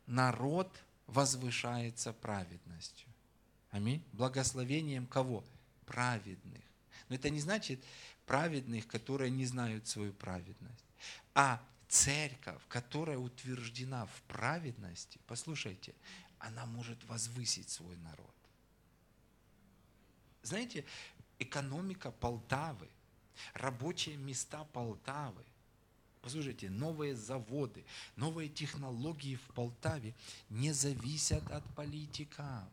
[0.07, 0.69] народ
[1.07, 3.09] возвышается праведностью.
[3.71, 4.03] Аминь.
[4.13, 5.43] Благословением кого?
[5.87, 6.63] Праведных.
[7.09, 7.83] Но это не значит
[8.27, 10.85] праведных, которые не знают свою праведность,
[11.35, 15.95] а церковь, которая утверждена в праведности, послушайте,
[16.39, 18.35] она может возвысить свой народ.
[20.43, 20.85] Знаете,
[21.39, 22.89] экономика Полтавы,
[23.55, 25.45] рабочие места Полтавы,
[26.21, 27.85] послушайте, новые заводы,
[28.17, 30.15] новые технологии в Полтаве
[30.49, 32.65] не зависят от политиков.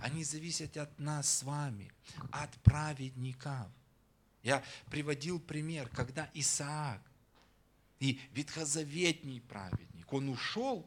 [0.00, 1.90] Они зависят от нас с вами,
[2.30, 3.68] от праведников.
[4.44, 7.00] Я приводил пример, когда Исаак
[7.98, 10.86] и ветхозаветний праведник, он ушел,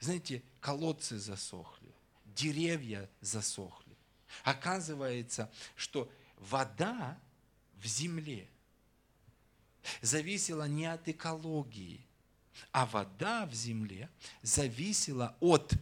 [0.00, 1.94] знаете, колодцы засохли,
[2.26, 3.96] деревья засохли.
[4.42, 7.16] Оказывается, что вода
[7.76, 8.48] в земле
[10.02, 12.04] зависела не от экологии,
[12.72, 14.10] а вода в земле
[14.42, 15.72] зависела от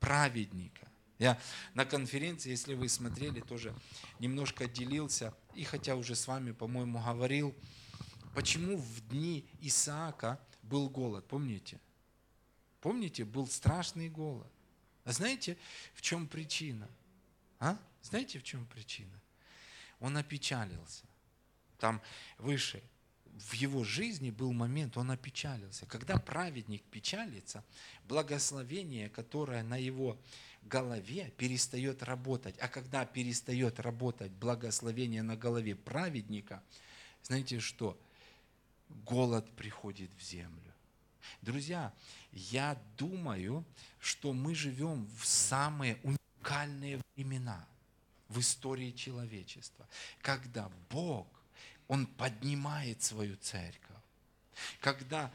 [0.00, 0.88] праведника.
[1.18, 1.38] Я
[1.74, 3.74] на конференции, если вы смотрели, тоже
[4.18, 7.54] немножко делился, и хотя уже с вами, по-моему, говорил,
[8.34, 11.80] почему в дни Исаака был голод, помните?
[12.80, 14.50] Помните, был страшный голод.
[15.04, 15.56] А знаете,
[15.94, 16.88] в чем причина?
[17.58, 17.78] А?
[18.02, 19.20] Знаете, в чем причина?
[20.00, 21.04] Он опечалился.
[21.78, 22.02] Там
[22.38, 22.82] выше,
[23.38, 25.86] в его жизни был момент, он опечалился.
[25.86, 27.64] Когда праведник печалится,
[28.06, 30.18] благословение, которое на его
[30.68, 32.56] голове, перестает работать.
[32.58, 36.62] А когда перестает работать благословение на голове праведника,
[37.22, 37.98] знаете что?
[39.04, 40.60] Голод приходит в землю.
[41.42, 41.92] Друзья,
[42.32, 43.64] я думаю,
[43.98, 47.66] что мы живем в самые уникальные времена
[48.28, 49.86] в истории человечества,
[50.20, 51.26] когда Бог,
[51.88, 53.96] Он поднимает свою церковь,
[54.80, 55.32] когда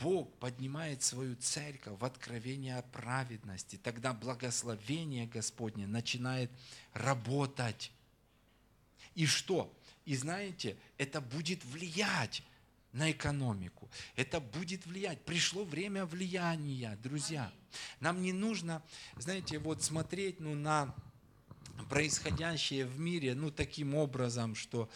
[0.00, 6.50] Бог поднимает свою церковь в откровение о праведности, тогда благословение Господне начинает
[6.92, 7.92] работать.
[9.14, 9.74] И что?
[10.04, 12.42] И знаете, это будет влиять
[12.92, 13.88] на экономику.
[14.16, 15.20] Это будет влиять.
[15.24, 17.52] Пришло время влияния, друзья.
[18.00, 18.82] Нам не нужно,
[19.16, 20.94] знаете, вот смотреть ну, на
[21.90, 24.90] происходящее в мире, ну, таким образом, что,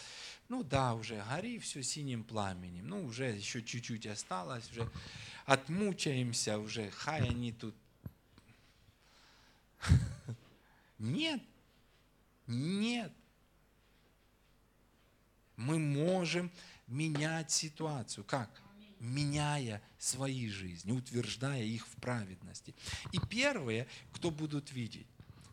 [0.52, 4.86] ну, да, уже гори все синим пламенем, ну, уже еще чуть-чуть осталось, уже
[5.46, 7.74] отмучаемся, уже хай они тут.
[10.98, 11.42] Нет,
[12.46, 13.10] нет.
[15.56, 16.52] Мы можем
[16.86, 18.22] менять ситуацию.
[18.22, 18.62] Как?
[19.00, 22.74] Меняя свои жизни, утверждая их в праведности.
[23.10, 25.06] И первые, кто будут видеть,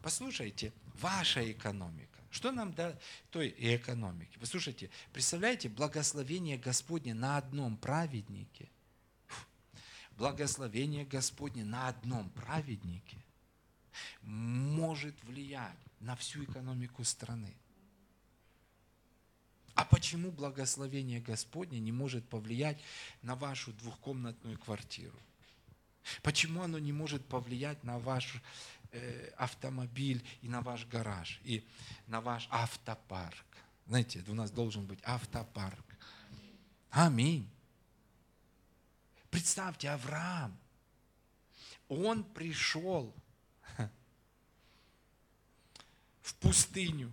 [0.04, 3.00] послушайте, ваша экономика, Что нам до
[3.32, 4.38] той и экономики?
[4.39, 8.70] Послушайте, представляете, благословение Господне на одном праведнике,
[10.12, 13.18] благословение Господне на одном праведнике
[14.22, 17.54] может влиять на всю экономику страны.
[19.74, 22.80] А почему благословение Господне не может повлиять
[23.22, 25.18] на вашу двухкомнатную квартиру?
[26.22, 28.39] Почему оно не может повлиять на ваш э,
[29.38, 31.65] автомобиль и на ваш гараж, и
[32.08, 33.45] на ваш автопарк?
[33.88, 35.86] Знаете, у нас должен быть автопарк.
[36.89, 37.49] Аминь.
[39.30, 40.58] Представьте, Авраам,
[41.88, 43.13] он пришел
[46.21, 47.12] в пустыню,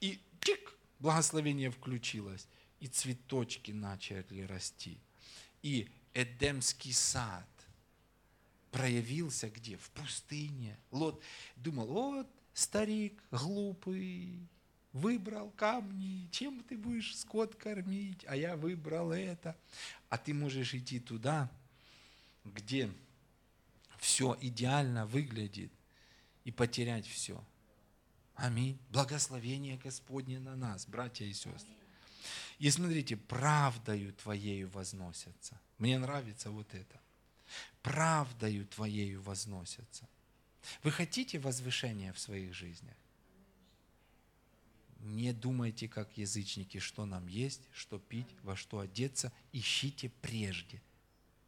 [0.00, 2.46] и тик, благословение включилось,
[2.80, 4.98] и цветочки начали расти.
[5.62, 7.46] И Эдемский сад
[8.72, 9.76] проявился где?
[9.76, 10.76] В пустыне.
[10.90, 11.22] Лот
[11.54, 14.48] думал, вот старик глупый,
[14.92, 19.56] выбрал камни, чем ты будешь скот кормить, а я выбрал это.
[20.08, 21.48] А ты можешь идти туда,
[22.44, 22.90] где
[23.98, 25.70] все идеально выглядит,
[26.44, 27.42] и потерять все.
[28.34, 28.78] Аминь.
[28.90, 31.76] Благословение Господне на нас, братья и сестры.
[32.58, 35.60] И смотрите, правдою Твоею возносятся.
[35.78, 37.01] Мне нравится вот это.
[37.82, 40.08] Правдою Твоею возносятся.
[40.82, 42.94] Вы хотите возвышения в своих жизнях?
[45.00, 49.32] Не думайте, как язычники, что нам есть, что пить, во что одеться.
[49.52, 50.80] Ищите прежде–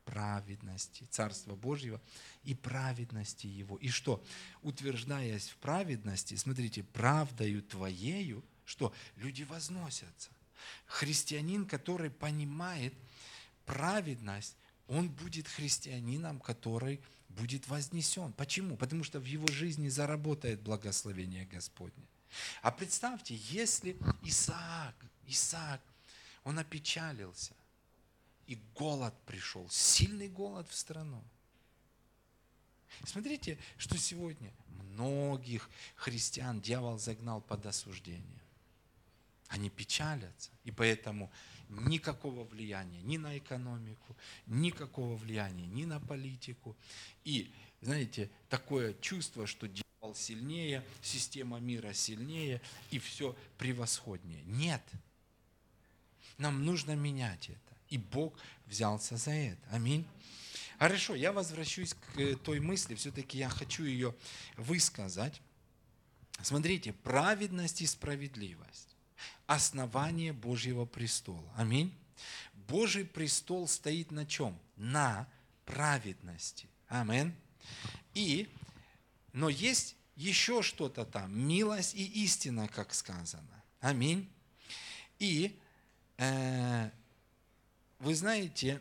[0.05, 2.01] праведности, Царства Божьего
[2.44, 3.77] и праведности Его.
[3.79, 4.23] И что?
[4.62, 10.31] Утверждаясь в праведности, смотрите, правдою Твоею, что люди возносятся.
[10.87, 12.94] Христианин, который понимает
[13.66, 14.57] праведность,
[14.88, 18.33] он будет христианином, который будет вознесен.
[18.33, 18.77] Почему?
[18.77, 22.05] Потому что в его жизни заработает благословение Господне.
[22.62, 24.94] А представьте, если Исаак,
[25.27, 25.81] Исаак,
[26.44, 27.55] он опечалился,
[28.47, 31.23] и голод пришел, сильный голод в страну.
[33.05, 34.53] Смотрите, что сегодня
[34.92, 38.42] многих христиан дьявол загнал под осуждение.
[39.49, 41.31] Они печалятся, и поэтому
[41.68, 46.77] никакого влияния ни на экономику, никакого влияния ни на политику.
[47.24, 54.42] И, знаете, такое чувство, что дьявол сильнее, система мира сильнее, и все превосходнее.
[54.44, 54.83] Нет.
[56.38, 57.59] Нам нужно менять это.
[57.88, 58.35] И Бог
[58.66, 59.68] взялся за это.
[59.70, 60.07] Аминь.
[60.79, 64.14] Хорошо, я возвращусь к э, той мысли, все-таки я хочу ее
[64.57, 65.40] высказать.
[66.42, 68.88] Смотрите, праведность и справедливость–
[69.46, 71.52] основание Божьего престола.
[71.57, 71.94] Аминь.
[72.68, 74.59] Божий престол стоит на чем?
[74.76, 75.28] На
[75.66, 76.68] праведности.
[76.88, 77.35] Аминь.
[78.14, 78.48] И,
[79.33, 83.62] но есть еще что-то там, милость и истина, как сказано.
[83.80, 84.30] Аминь.
[85.18, 85.59] И
[86.18, 86.90] э,
[87.98, 88.80] вы знаете,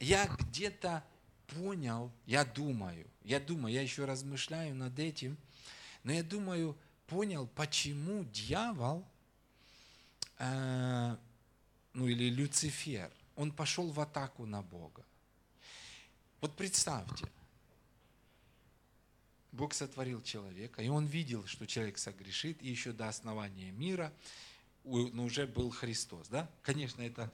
[0.00, 1.04] я где-то
[1.46, 5.36] понял, я думаю, я думаю, я еще размышляю над этим,
[6.02, 9.06] но я думаю, понял, почему дьявол,
[10.38, 11.16] э,
[11.92, 15.04] ну или Люцифер, он пошел в атаку на Бога.
[16.40, 17.26] Вот представьте,
[19.52, 24.12] Бог сотворил человека, и он видел, что человек согрешит, и еще до основания мира
[24.84, 26.28] ну, уже был Христос.
[26.28, 26.48] Да?
[26.62, 27.32] Конечно, это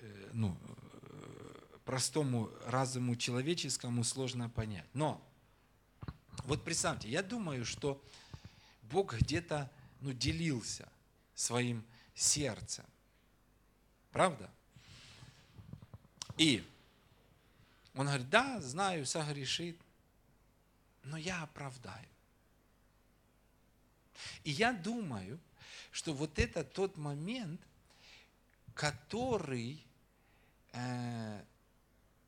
[0.00, 0.56] Э, ну,
[1.02, 4.86] э, простому разуму человеческому сложно понять.
[4.94, 5.20] Но
[6.44, 8.02] вот представьте, я думаю, что
[8.82, 10.88] Бог где-то ну, делился
[11.34, 11.84] своим
[12.18, 12.84] сердцем.
[14.10, 14.50] Правда?
[16.36, 16.64] И
[17.94, 19.78] он говорит, да, знаю, согрешит,
[21.04, 22.08] но я оправдаю.
[24.44, 25.38] И я думаю,
[25.90, 27.60] что вот это тот момент,
[28.74, 29.84] который
[30.72, 31.42] Э,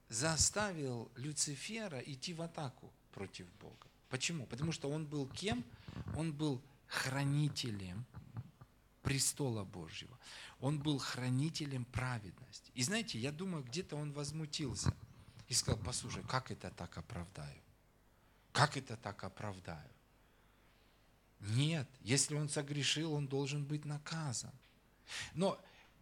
[0.09, 3.87] заставил Люцифера идти в атаку против Бога.
[4.09, 4.44] Почему?
[4.46, 5.64] Потому что он был кем?
[6.16, 8.05] Он был хранителем
[9.02, 10.18] престола Божьего.
[10.60, 12.70] Он был хранителем праведности.
[12.74, 14.94] И знаете, я думаю, где-то он возмутился
[15.48, 17.61] и сказал, послушай, как это так оправдаю?
[18.53, 19.90] Как это так оправдаю?
[21.40, 24.53] Нет, если он согрешил, он должен быть наказан.
[25.34, 25.59] Но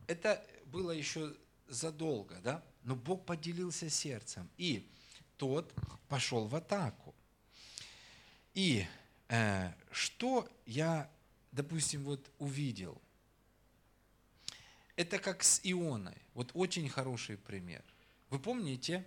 [0.07, 1.35] это было еще
[1.69, 2.63] задолго, да?
[2.83, 4.91] Но Бог поделился сердцем, и
[5.37, 5.73] тот
[6.09, 7.15] пошел в атаку.
[8.55, 8.87] И
[9.29, 11.09] э, что я,
[11.59, 13.03] допустим, вот увидел?
[14.95, 16.17] Это как с Ионой.
[16.35, 17.83] Вот очень хороший пример.
[18.31, 19.05] Вы помните,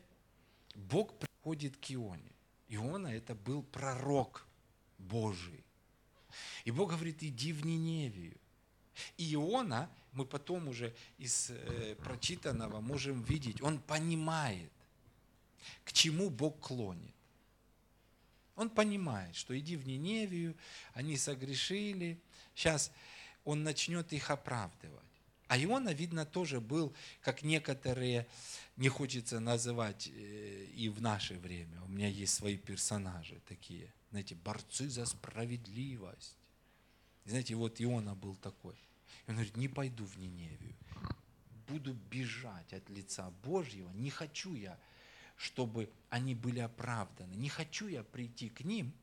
[0.76, 2.32] Бог приходит к Ионе.
[2.68, 4.46] Иона это был пророк
[4.98, 5.64] Божий.
[6.66, 8.36] И Бог говорит, иди в Ниневию.
[9.18, 14.72] И Иона, мы потом уже из э, прочитанного можем видеть, он понимает,
[15.86, 17.16] к чему Бог клонит.
[18.56, 20.56] Он понимает, что иди в Ниневию,
[20.94, 22.20] они согрешили,
[22.56, 22.92] сейчас
[23.44, 25.02] он начнет их оправдывать.
[25.48, 28.26] А Иона, видно, тоже был, как некоторые,
[28.78, 31.82] не хочется называть э, и в наше время.
[31.84, 36.38] У меня есть свои персонажи такие, знаете, борцы за справедливость.
[37.26, 38.76] Знаете, вот Иона был такой.
[39.28, 40.76] Он говорит, не пойду в Ниневию,
[41.68, 44.80] буду бежать от лица Божьего, не хочу я,
[45.36, 48.94] чтобы они были оправданы, не хочу я прийти к ним,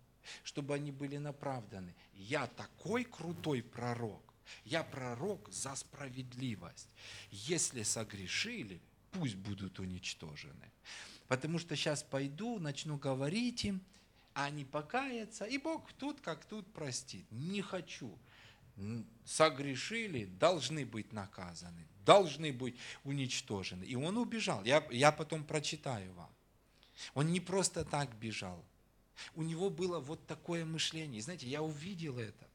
[0.45, 1.95] чтобы они были оправданы.
[2.15, 4.23] Я такой крутой пророк,
[4.65, 6.89] я пророк за справедливость.
[7.31, 8.81] Если согрешили,
[9.13, 10.73] пусть будут уничтожены.
[11.29, 13.83] Потому что сейчас пойду, начну говорить им,
[14.35, 17.27] а они покаятся, и Бог тут как тут простит.
[17.31, 18.17] Не хочу
[19.25, 23.85] согрешили, должны быть наказаны, должны быть уничтожены.
[23.85, 24.65] И он убежал.
[24.65, 26.31] Я, я потом прочитаю вам.
[27.15, 28.65] Он не просто так бежал.
[29.35, 31.23] У него было вот такое мышление.
[31.23, 32.47] Знаете, я увидел это.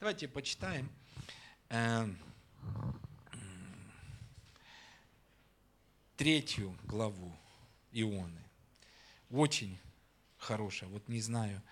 [0.00, 0.90] Давайте почитаем.
[1.68, 2.08] Э,
[6.16, 7.36] третью главу
[7.92, 8.42] Ионы.
[9.30, 9.78] Очень
[10.38, 10.88] хорошая.
[10.90, 11.62] Вот не знаю,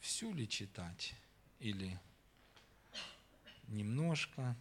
[0.00, 1.14] всю ли читать
[1.60, 1.98] или
[3.68, 4.56] немножко.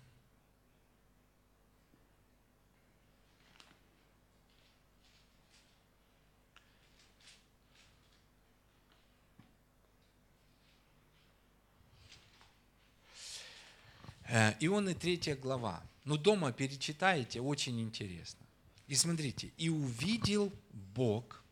[14.30, 15.84] Ионы 3 глава.
[16.06, 18.46] Ну, дома перечитаете, очень интересно.
[18.88, 20.52] И смотрите, и увидел
[20.96, 21.44] Бог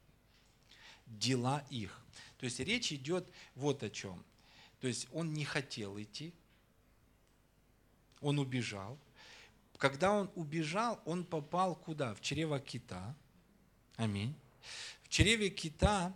[1.05, 2.01] дела их.
[2.37, 4.23] То есть речь идет вот о чем.
[4.79, 6.33] То есть он не хотел идти,
[8.19, 8.97] он убежал.
[9.77, 12.13] Когда он убежал, он попал куда?
[12.13, 13.15] В чрево кита.
[13.95, 14.35] Аминь.
[15.03, 16.13] В чреве кита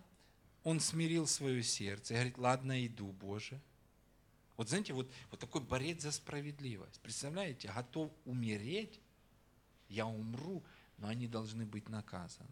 [0.63, 3.59] он смирил свое сердце и говорит, ладно, иду, Боже.
[4.57, 6.99] Вот знаете, вот, вот такой борец за справедливость.
[7.01, 8.99] Представляете, готов умереть,
[9.89, 10.63] я умру,
[10.97, 12.49] но они должны быть наказаны.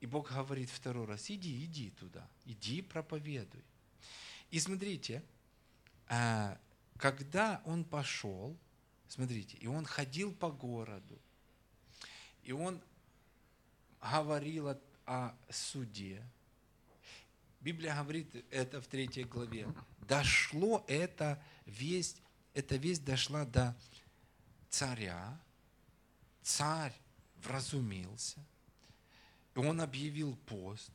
[0.00, 3.62] И Бог говорит второй раз, иди, иди туда, иди проповедуй.
[4.50, 5.22] И смотрите,
[6.08, 6.58] а,
[6.98, 8.56] когда он пошел,
[9.08, 11.18] смотрите, и он ходил по городу,
[12.42, 12.80] и он
[14.00, 16.22] говорил о суде.
[17.62, 19.72] Библия говорит это в третьей главе.
[20.00, 22.20] Дошло это весть,
[22.54, 23.76] эта весть дошла до
[24.68, 25.40] царя.
[26.42, 26.92] Царь
[27.36, 28.44] вразумился.
[29.54, 30.90] И он объявил пост.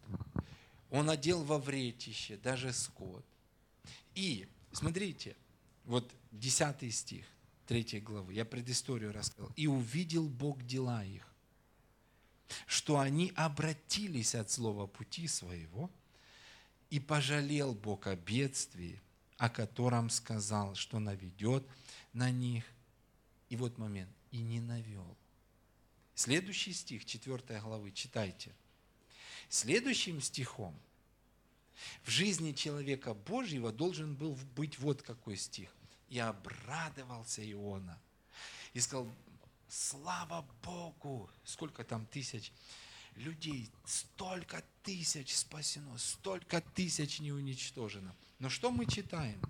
[0.91, 3.25] Он одел во вретище даже скот.
[4.15, 5.35] И, смотрите,
[5.85, 7.25] вот 10 стих
[7.67, 9.51] 3 главы, я предысторию рассказал.
[9.55, 11.25] «И увидел Бог дела их,
[12.65, 15.89] что они обратились от слова пути своего,
[16.89, 19.01] и пожалел Бог о бедствии,
[19.37, 21.67] о котором сказал, что наведет
[22.13, 22.63] на них.
[23.49, 25.15] И вот момент, и не навел.
[26.15, 28.53] Следующий стих 4 главы, читайте.
[29.49, 30.77] Следующим стихом
[32.03, 35.69] в жизни человека Божьего должен был быть вот какой стих.
[36.09, 37.99] И обрадовался Иона.
[38.73, 39.07] И сказал,
[39.67, 42.51] слава Богу, сколько там тысяч
[43.17, 48.15] людей, столько тысяч спасено, столько тысяч не уничтожено.
[48.39, 49.41] Но что мы читаем?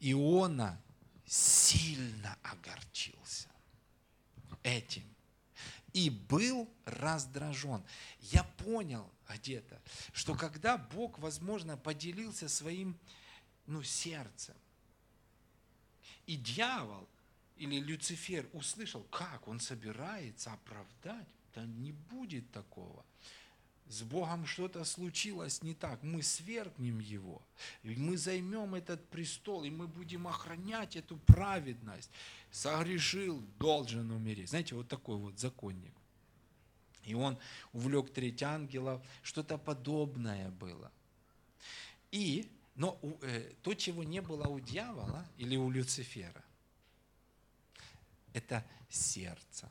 [0.00, 0.80] Иона
[1.26, 3.48] сильно огорчился
[4.62, 5.04] этим
[5.92, 7.82] и был раздражен.
[8.20, 9.80] Я понял где-то,
[10.12, 12.96] что когда Бог, возможно, поделился своим
[13.66, 14.54] ну, сердцем,
[16.26, 17.08] и дьявол
[17.56, 23.04] или Люцифер услышал, как он собирается оправдать, да не будет такого.
[23.88, 26.02] С Богом что-то случилось не так.
[26.02, 27.40] Мы свергнем Его.
[27.82, 32.10] Мы займем этот престол, и мы будем охранять эту праведность.
[32.50, 34.50] Согрешил, должен умереть.
[34.50, 35.94] Знаете, вот такой вот законник.
[37.04, 37.38] И он
[37.72, 39.02] увлек треть ангелов.
[39.22, 40.92] Что-то подобное было.
[42.10, 46.44] И но э, то, чего не было у дьявола или у Люцифера,
[48.32, 49.68] это сердце,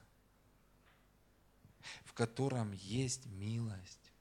[2.18, 4.12] котором есть милость,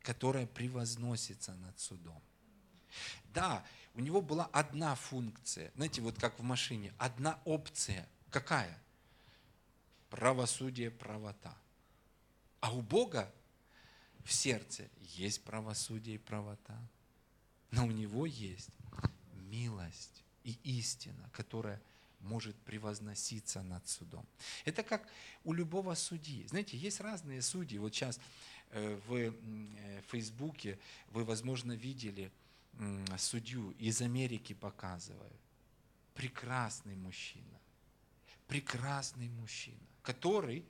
[0.00, 2.22] которая превозносится над судом.
[3.34, 8.08] Да, у него была одна функция, знаете, вот как в машине, одна опция.
[8.30, 8.78] Какая?
[10.08, 11.52] Правосудие, правота.
[12.60, 13.28] А у Бога
[14.24, 16.78] в сердце есть правосудие и правота.
[17.72, 18.70] но у него есть
[19.32, 21.82] милость и истина, которая
[22.20, 24.26] может превозноситься над судом.
[24.64, 25.08] Это как
[25.44, 26.46] у любого судьи.
[26.46, 27.78] Знаете, есть разные судьи.
[27.78, 28.20] Вот сейчас
[28.70, 29.32] э, в э,
[30.08, 30.78] Фейсбуке
[31.10, 32.30] вы, возможно, видели
[33.18, 35.40] судью из Америки показывают.
[36.14, 37.60] Прекрасный мужчина.
[38.46, 40.64] Прекрасный мужчина, который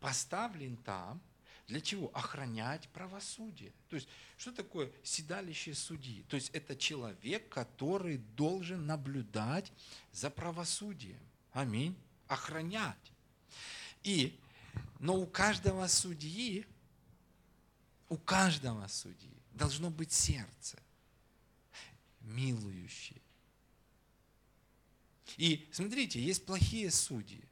[0.00, 1.20] поставлен там,
[1.66, 2.10] для чего?
[2.14, 3.72] Охранять правосудие.
[3.88, 6.22] То есть, что такое седалище судьи?
[6.28, 9.72] То есть, это человек, который должен наблюдать
[10.12, 11.20] за правосудием.
[11.52, 11.96] Аминь.
[12.28, 13.12] Охранять.
[14.04, 14.38] И,
[15.00, 16.64] но у каждого судьи,
[18.08, 20.78] у каждого судьи должно быть сердце,
[22.20, 23.20] милующее.
[25.36, 27.42] И смотрите, есть плохие судьи.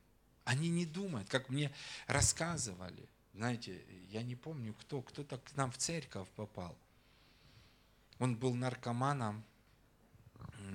[0.45, 1.73] Они не думают, как мне
[2.07, 3.09] рассказывали.
[3.35, 6.77] Знаете, я не помню, кто, кто-то к нам в церковь попал.
[8.21, 9.45] Он был наркоманом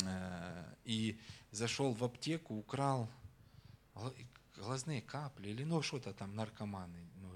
[0.04, 1.18] э, и
[1.52, 3.10] зашел в аптеку, украл
[4.56, 7.32] глазные капли или ну что-то там наркоманы ну,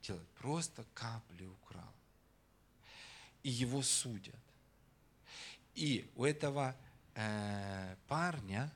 [0.00, 0.28] делают.
[0.30, 1.92] Просто капли украл.
[3.42, 4.38] И его судят.
[5.74, 6.76] И у этого
[7.14, 8.72] э, парня,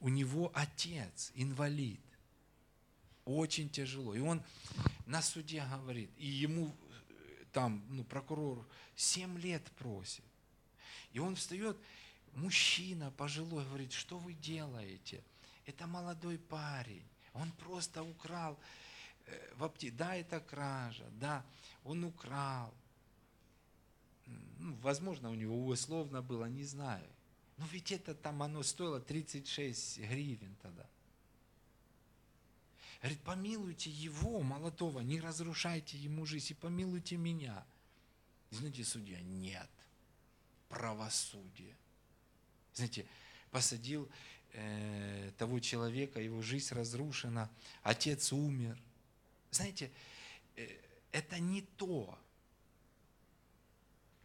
[0.00, 2.00] у него отец, инвалид.
[3.24, 4.14] Очень тяжело.
[4.14, 4.42] И он
[5.06, 10.24] на суде говорит, и ему э, там ну, прокурор 7 лет просит.
[11.12, 11.76] И он встает,
[12.34, 15.22] мужчина пожилой, говорит, что вы делаете?
[15.64, 18.58] Это молодой парень, он просто украл
[19.26, 19.90] э, в апте...
[19.90, 21.44] Да, это кража, да,
[21.84, 22.74] он украл.
[24.58, 27.08] Ну, возможно, у него условно было, не знаю.
[27.58, 30.86] Но ведь это там оно стоило 36 гривен тогда.
[33.00, 37.64] Говорит, помилуйте его, молодого, не разрушайте ему жизнь, и помилуйте меня.
[38.50, 39.68] знаете, судья, нет,
[40.68, 41.76] правосудие.
[42.74, 43.06] Знаете,
[43.50, 44.08] посадил
[44.52, 47.50] э, того человека, его жизнь разрушена,
[47.82, 48.78] отец умер.
[49.50, 49.90] Знаете,
[50.56, 50.68] э,
[51.12, 52.18] это не то,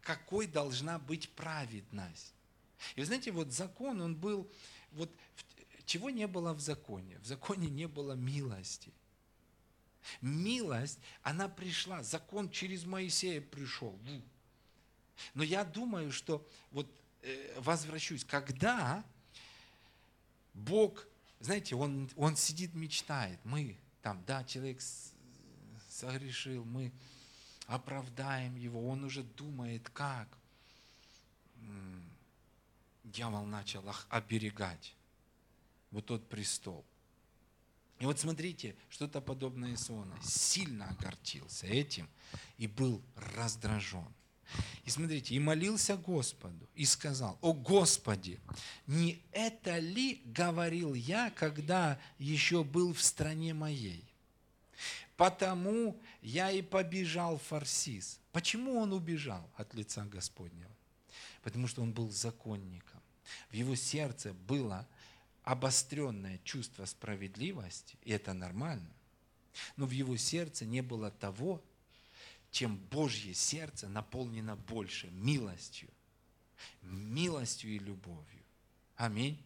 [0.02, 2.34] какой должна быть праведность.
[2.96, 4.50] И вы знаете, вот закон, он был,
[4.94, 5.10] вот
[5.92, 7.20] чего не было в законе?
[7.20, 8.94] В законе не было милости.
[10.22, 14.00] Милость, она пришла, закон через Моисея пришел.
[15.34, 16.90] Но я думаю, что, вот
[17.24, 19.04] э, возвращусь, когда
[20.54, 21.06] Бог,
[21.42, 24.80] знаете, он, он сидит, мечтает, мы там, да, человек
[25.90, 26.94] согрешил, мы
[27.68, 30.30] оправдаем его, он уже думает, как.
[33.04, 34.96] Дьявол начал оберегать
[35.92, 36.86] вот тот престол.
[38.00, 42.10] И вот смотрите, что-то подобное Иисуна сильно огорчился этим
[42.58, 43.02] и был
[43.36, 44.08] раздражен.
[44.84, 48.40] И смотрите, и молился Господу, и сказал, «О Господи,
[48.88, 54.04] не это ли говорил я, когда еще был в стране моей?
[55.16, 58.20] Потому я и побежал в Фарсис».
[58.32, 60.72] Почему он убежал от лица Господнего?
[61.44, 63.02] Потому что он был законником.
[63.52, 64.88] В его сердце было
[65.44, 68.92] обостренное чувство справедливости, и это нормально,
[69.76, 71.62] но в его сердце не было того,
[72.52, 75.90] чем Божье сердце наполнено больше милостью,
[76.82, 78.44] милостью и любовью.
[78.98, 79.42] Аминь.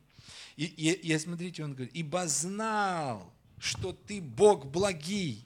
[0.58, 5.46] И, и, и смотрите, он говорит, ибо знал, что ты Бог благий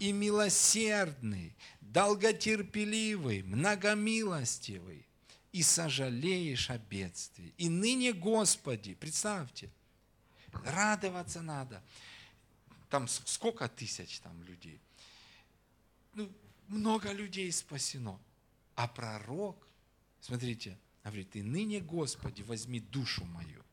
[0.00, 5.06] и милосердный, долготерпеливый, многомилостивый,
[5.52, 7.54] и сожалеешь о бедствии.
[7.56, 9.70] И ныне, Господи, представьте,
[10.52, 11.82] радоваться надо.
[12.90, 14.80] Там сколько тысяч там людей?
[16.14, 16.30] Ну,
[16.68, 18.18] много людей спасено.
[18.74, 19.66] А пророк,
[20.20, 23.64] смотрите, говорит, и ныне, Господи, возьми душу мою.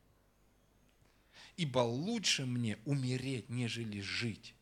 [1.56, 4.54] Ибо лучше мне умереть, нежели жить.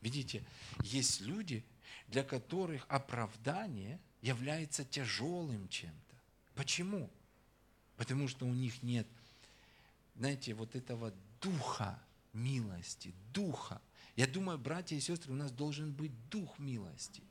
[0.00, 0.44] Видите,
[0.82, 1.64] есть люди,
[2.08, 6.09] для которых оправдание является тяжелым чем-то.
[6.60, 7.08] Почему?
[7.96, 9.06] Потому что у них нет,
[10.14, 11.98] знаете, вот этого духа
[12.34, 13.80] милости, духа.
[14.14, 17.22] Я думаю, братья и сестры, у нас должен быть дух милости.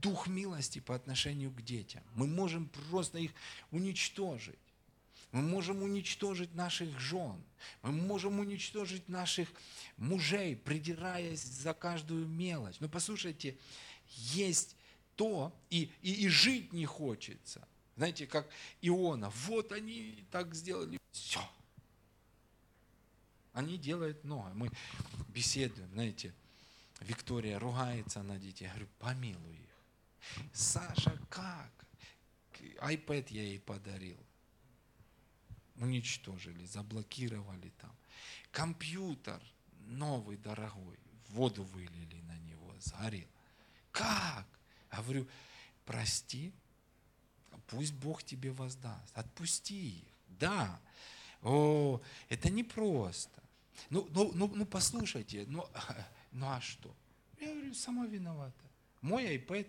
[0.00, 2.04] Дух милости по отношению к детям.
[2.14, 3.32] Мы можем просто их
[3.72, 4.54] уничтожить.
[5.32, 7.42] Мы можем уничтожить наших жен.
[7.82, 9.48] Мы можем уничтожить наших
[9.96, 12.76] мужей, придираясь за каждую мелочь.
[12.78, 13.56] Но послушайте,
[14.06, 14.76] есть
[15.16, 17.66] то, и, и, и жить не хочется.
[17.96, 18.48] Знаете, как
[18.80, 19.30] Иона.
[19.46, 20.98] Вот они так сделали.
[21.10, 21.40] Все.
[23.52, 24.50] Они делают много.
[24.54, 24.70] Мы
[25.28, 26.34] беседуем, знаете,
[27.00, 28.64] Виктория ругается на детей.
[28.64, 30.48] Я говорю, помилуй их.
[30.52, 31.70] Саша, как?
[32.80, 34.18] iPad я ей подарил.
[35.76, 37.94] Уничтожили, заблокировали там.
[38.50, 39.42] Компьютер
[39.86, 40.98] новый, дорогой,
[41.30, 43.28] воду вылили на него, сгорел.
[43.90, 44.46] Как?
[44.90, 45.26] Говорю,
[45.84, 46.52] прости,
[47.72, 49.16] пусть Бог тебе воздаст.
[49.16, 50.04] Отпусти их.
[50.40, 50.78] Да.
[51.42, 53.42] О, это непросто.
[53.88, 55.66] Ну, ну, ну, ну послушайте, ну,
[56.32, 56.94] ну а что?
[57.40, 58.52] Я говорю, сама виновата.
[59.00, 59.66] Мой iPad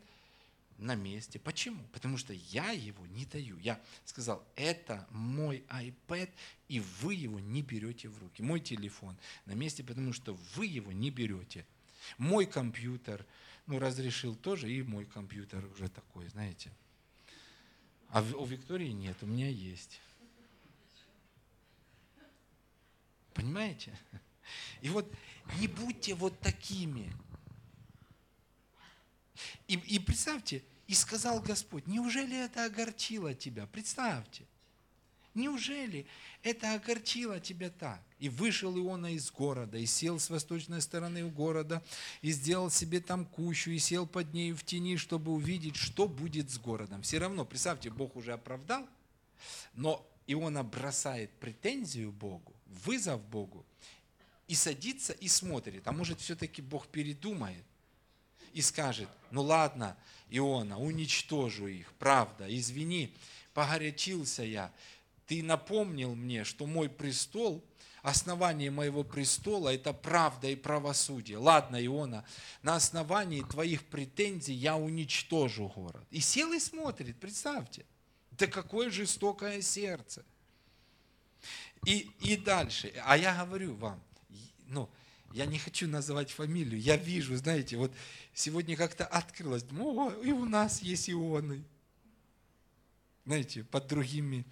[0.77, 1.39] на месте.
[1.39, 1.81] Почему?
[1.93, 3.57] Потому что я его не даю.
[3.59, 6.29] Я сказал, это мой iPad,
[6.67, 8.43] и вы его не берете в руки.
[8.43, 11.65] Мой телефон на месте, потому что вы его не берете.
[12.17, 13.25] Мой компьютер,
[13.65, 16.69] ну, разрешил тоже, и мой компьютер уже такой, знаете.
[18.13, 19.99] А у Виктории нет, у меня есть.
[23.33, 23.91] Понимаете?
[24.81, 25.11] И вот
[25.59, 27.11] не будьте вот такими.
[29.67, 33.65] И, и представьте, и сказал Господь, неужели это огорчило тебя?
[33.65, 34.45] Представьте.
[35.35, 36.05] Неужели
[36.43, 37.99] это огорчило тебя так?
[38.19, 41.83] И вышел Иона из города, и сел с восточной стороны у города,
[42.21, 46.51] и сделал себе там кущу, и сел под ней в тени, чтобы увидеть, что будет
[46.51, 47.01] с городом.
[47.01, 48.87] Все равно, представьте, Бог уже оправдал,
[49.73, 53.65] но Иона бросает претензию Богу, вызов Богу,
[54.47, 55.87] и садится и смотрит.
[55.87, 57.63] А может, все-таки Бог передумает
[58.53, 59.97] и скажет, ну ладно,
[60.29, 63.15] Иона, уничтожу их, правда, извини,
[63.53, 64.71] погорячился я,
[65.27, 67.63] ты напомнил мне, что мой престол,
[68.01, 71.37] основание моего престола– это правда и правосудие.
[71.37, 72.25] Ладно, Иона,
[72.61, 76.05] на основании твоих претензий я уничтожу город.
[76.11, 77.85] И сел и смотрит, представьте.
[78.31, 80.25] Да какое жестокое сердце.
[81.85, 82.93] И, и дальше.
[83.05, 84.01] А я говорю вам,
[84.67, 84.89] ну,
[85.33, 87.91] я не хочу называть фамилию, я вижу, знаете, вот
[88.33, 91.63] сегодня как-то открылось, о, и у нас есть ионы.
[93.25, 94.45] Знаете, под другими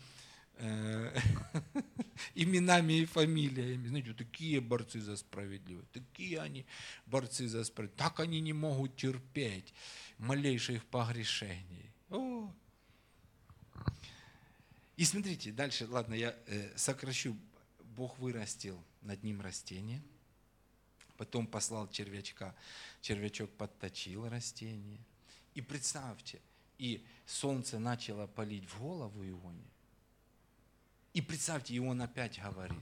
[2.36, 3.88] именами и фамилиями.
[3.88, 6.66] Знаете, такие борцы за справедливость, такие они
[7.06, 7.98] борцы за справедливость.
[7.98, 9.74] Так они не могут терпеть
[10.18, 11.92] малейших погрешений.
[12.10, 12.54] О.
[14.98, 17.38] И смотрите, дальше, ладно, я э, сокращу.
[17.96, 20.02] Бог вырастил над ним растение–
[21.22, 22.56] потом послал червячка,
[23.00, 24.98] червячок подточил растение.
[25.54, 26.42] И представьте,
[26.80, 29.70] и солнце начало палить в голову Ионе.
[31.14, 32.82] И представьте, и он опять говорит.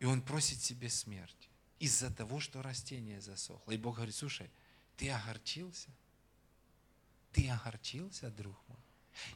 [0.00, 1.48] И он просит себе смерти
[1.78, 3.72] из-за того, что растение засохло.
[3.72, 4.50] И Бог говорит, слушай,
[4.96, 5.88] ты огорчился?
[7.32, 8.78] Ты огорчился, друг мой,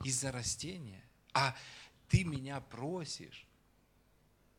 [0.05, 1.03] из-за растения?
[1.33, 1.57] А
[2.09, 3.47] ты меня просишь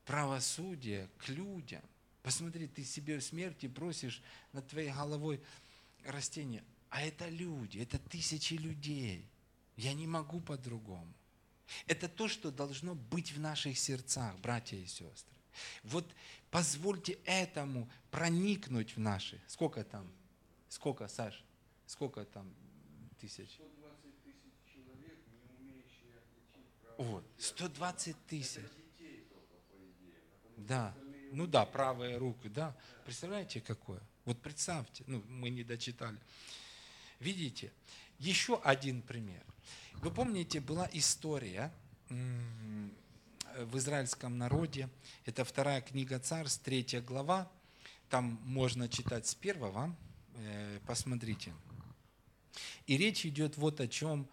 [0.05, 1.83] правосудия к людям–
[2.21, 5.41] Посмотри, ты себе в смерти бросишь над твоей головой
[6.03, 6.63] растение.
[6.89, 9.25] А это люди, это тысячи людей.
[9.77, 11.13] Я не могу по-другому.
[11.87, 15.35] Это то, что должно быть в наших сердцах, братья и сестры.
[15.83, 16.05] Вот
[16.51, 19.41] позвольте этому проникнуть в наши.
[19.47, 20.09] Сколько там?
[20.69, 21.43] Сколько, Саш?
[21.85, 22.53] Сколько там
[23.19, 23.49] тысяч?
[23.49, 28.61] 120 тысяч человек, не умеющие отличить Вот, 120 тысяч.
[30.57, 30.95] Да.
[31.31, 32.75] Ну да, правая рука, да.
[33.05, 34.01] Представляете, какое?
[34.25, 36.17] Вот представьте, ну мы не дочитали.
[37.19, 37.71] Видите,
[38.19, 39.43] еще один пример.
[39.95, 41.71] Вы помните, была история
[42.09, 44.89] в израильском народе,
[45.25, 47.51] это вторая книга Царств, третья глава,
[48.09, 49.95] там можно читать с первого,
[50.35, 51.53] э, посмотрите.
[52.87, 54.27] И речь идет вот о чем.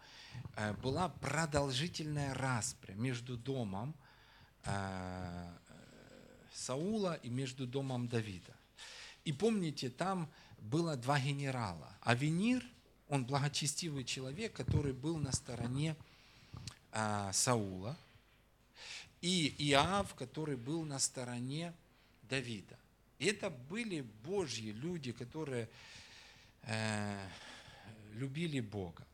[0.55, 3.93] Э, была продолжительная распря между домом
[4.63, 5.53] э,
[6.53, 8.55] Саула и между домом Давида.
[9.25, 11.95] И помните, там было два генерала.
[12.01, 12.65] Авенир,
[13.09, 15.95] он благочестивый человек, который был на стороне
[16.91, 17.97] а, Саула,
[19.21, 21.73] и Иав, который был на стороне
[22.23, 22.77] Давида.
[23.19, 25.69] И это были Божьи люди, которые
[26.63, 27.27] э,
[28.13, 29.05] любили Бога.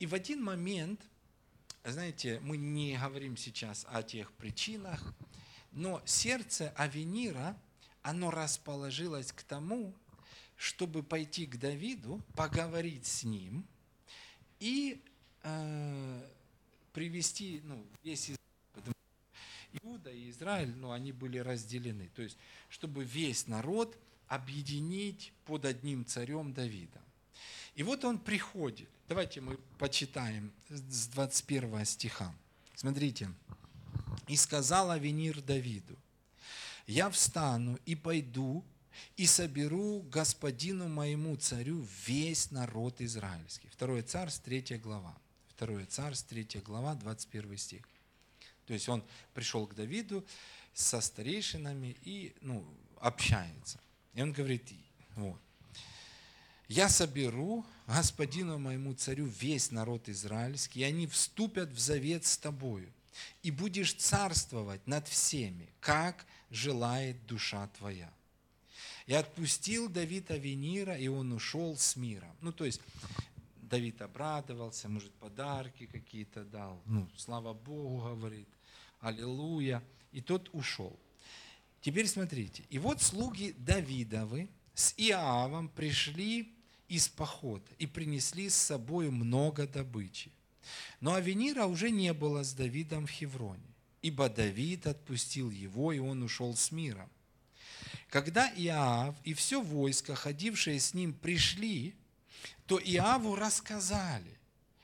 [0.00, 1.00] И в один момент,
[1.84, 5.14] знаете, мы не говорим сейчас о тех причинах,
[5.70, 7.56] но сердце Авенира,
[8.02, 9.94] оно расположилось к тому,
[10.56, 13.64] чтобы пойти к Давиду, поговорить с ним
[14.60, 15.02] и
[15.42, 16.28] э,
[16.92, 18.38] привести ну, весь Израиль.
[19.82, 22.08] Иуда и Израиль, ну, они были разделены.
[22.14, 22.36] То есть,
[22.68, 23.96] чтобы весь народ
[24.28, 27.02] объединить под одним царем Давидом.
[27.74, 28.88] И вот он приходит.
[29.08, 32.34] Давайте мы почитаем с 21 стиха.
[32.74, 33.30] Смотрите.
[34.28, 35.96] И сказал Авенир Давиду,
[36.86, 38.64] я встану и пойду
[39.16, 43.68] и соберу господину моему царю весь народ израильский.
[43.68, 45.16] Второе царство, третья глава.
[45.58, 47.88] 2 Царств, 3 глава, 21 стих.
[48.66, 50.24] То есть он пришел к Давиду
[50.72, 52.64] со старейшинами и ну,
[53.00, 53.80] общается.
[54.14, 54.72] И он говорит,
[55.14, 55.40] вот,
[56.68, 62.92] я соберу господину моему царю весь народ израильский, и они вступят в завет с тобою,
[63.42, 68.10] и будешь царствовать над всеми, как желает душа твоя.
[69.06, 72.34] И отпустил Давид Авенира, и он ушел с миром.
[72.40, 72.80] Ну, то есть,
[73.62, 76.80] Давид обрадовался, может, подарки какие-то дал.
[76.86, 78.48] Ну, слава Богу, говорит,
[79.00, 79.82] аллилуйя.
[80.12, 80.98] И тот ушел.
[81.80, 82.64] Теперь смотрите.
[82.70, 86.54] И вот слуги Давидовы с Иавом пришли
[86.88, 90.30] из похода и принесли с собой много добычи.
[91.00, 96.22] Но Авенира уже не было с Давидом в Хевроне, ибо Давид отпустил его, и он
[96.22, 97.08] ушел с миром.
[98.12, 101.94] Когда Иав и все войско, ходившее с ним, пришли,
[102.66, 104.38] то Иаву рассказали.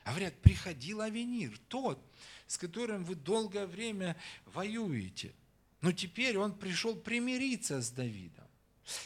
[0.07, 2.03] Говорят, приходил Авенир, тот,
[2.47, 4.16] с которым вы долгое время
[4.47, 5.35] воюете.
[5.83, 8.47] Но теперь он пришел примириться с Давидом.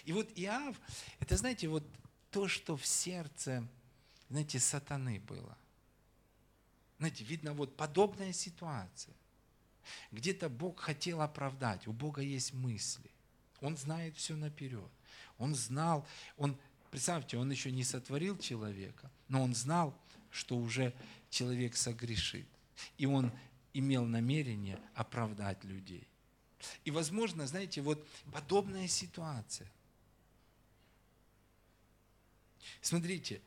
[0.04, 0.76] И вот Иав,
[1.18, 1.84] это, знаете, вот
[2.30, 3.66] то, что в сердце,
[4.30, 5.58] знаете, сатаны было.
[7.00, 9.16] Знаете, видно, вот подобная ситуация.
[10.12, 13.11] Где-то Бог хотел оправдать, у Бога есть мысли.
[13.62, 14.90] Он знает все наперед.
[15.38, 16.06] Он знал,
[16.36, 16.56] он,
[16.90, 19.96] представьте, он еще не сотворил человека, но он знал,
[20.30, 20.94] что уже
[21.30, 22.46] человек согрешит.
[22.98, 23.32] И он
[23.72, 26.06] имел намерение оправдать людей.
[26.84, 29.70] И, возможно, знаете, вот подобная ситуация–
[32.80, 33.40] Смотрите,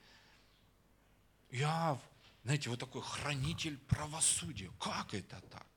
[1.52, 2.00] Иав,
[2.44, 4.72] знаете, вот такой хранитель правосудия.
[4.80, 5.68] Как это так?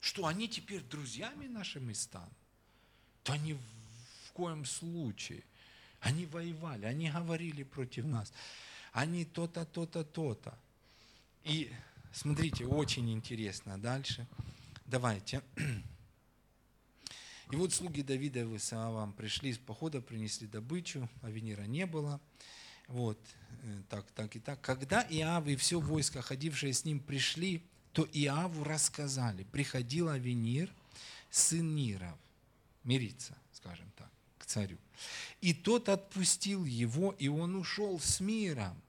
[0.00, 2.32] Что они теперь друзьями нашими станут?
[3.24, 5.42] Да они в коем случае.
[6.00, 8.32] Они воевали, они говорили против нас.
[8.92, 10.58] Они то-то, то-то, то-то.
[11.44, 11.72] И
[12.12, 14.26] смотрите, очень интересно дальше.
[14.86, 15.42] Давайте.
[17.52, 22.18] И вот слуги Давида и Саавам пришли из похода, принесли добычу, а Венера не было.
[22.88, 23.18] Вот,
[23.62, 24.60] э, так, так и так.
[24.60, 27.62] Когда Иав и все войско, ходившее с ним, пришли,
[27.92, 30.72] то Иаву рассказали, приходил Авенир,
[31.30, 32.18] сын Ниров,
[32.84, 34.78] мириться, скажем так, к царю.
[35.40, 38.80] И тот отпустил его, и он ушел с миром.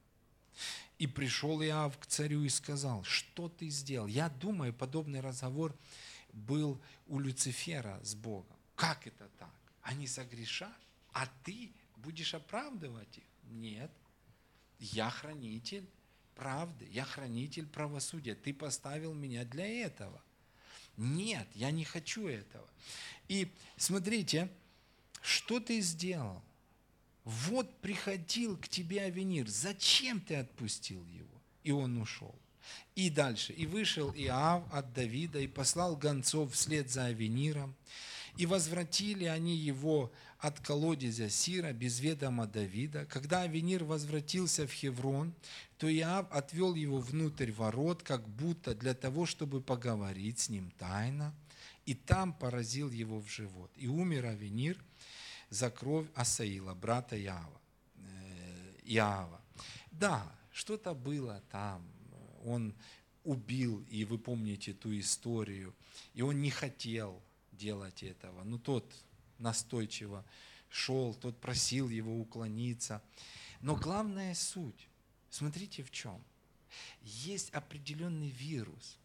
[1.00, 4.08] И пришел Иав к царю и сказал, что ты сделал?
[4.08, 5.76] Я думаю, подобный разговор
[6.32, 8.58] был у Люцифера с Богом.
[8.76, 9.54] Как это так?
[9.82, 10.78] Они согрешат,
[11.12, 13.24] а ты будешь оправдывать их.
[13.44, 13.92] Нет.
[14.80, 15.90] Я хранитель
[16.36, 18.36] правды, я хранитель правосудия.
[18.36, 20.22] Ты поставил меня для этого.
[20.98, 22.68] Нет, я не хочу этого.
[23.28, 24.50] И смотрите,
[25.22, 26.42] что ты сделал?
[27.24, 29.48] Вот приходил к тебе Авенир.
[29.48, 31.42] Зачем ты отпустил его?
[31.64, 32.36] И он ушел.
[32.96, 33.54] И дальше.
[33.54, 37.76] И вышел Иав от Давида и послал гонцов вслед за Авениром.
[38.38, 40.12] И возвратили они его
[40.44, 43.06] от колодезя Сира без ведома Давида.
[43.06, 45.34] Когда Авенир возвратился в Хеврон,
[45.78, 51.34] то Иав отвел его внутрь ворот, как будто для того, чтобы поговорить с ним тайно,
[51.86, 53.72] и там поразил его в живот.
[53.78, 54.78] И умер Авенир
[55.50, 57.62] за кровь Асаила, брата Иава.
[57.96, 59.40] Э, Иава.
[59.92, 61.88] Да, что-то было там.
[62.44, 62.76] Он
[63.24, 65.74] убил, и вы помните ту историю,
[66.14, 67.22] и он не хотел
[67.54, 68.44] делать этого.
[68.44, 68.94] Но тот
[69.44, 70.26] настойчиво
[70.70, 73.04] шел, тот просил его уклониться.
[73.62, 74.88] Но главная суть,
[75.30, 76.22] смотрите в чем.
[77.04, 78.98] Есть определенный вирус,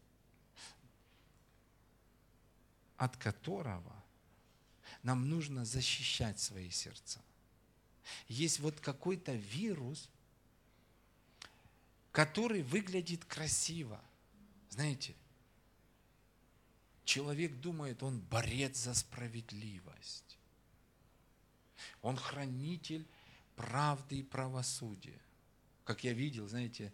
[2.97, 4.03] от которого
[5.03, 7.21] нам нужно защищать свои сердца.
[8.27, 10.09] Есть вот какой-то вирус,
[12.11, 14.01] который выглядит красиво.
[14.69, 15.15] Знаете,
[17.05, 20.28] человек думает, он борец за справедливость.
[22.01, 23.05] Он хранитель
[23.55, 25.19] правды и правосудия.
[25.83, 26.93] Как я видел, знаете,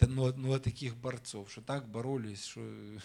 [0.00, 3.00] ну, ну, таких борцов, что так боролись, что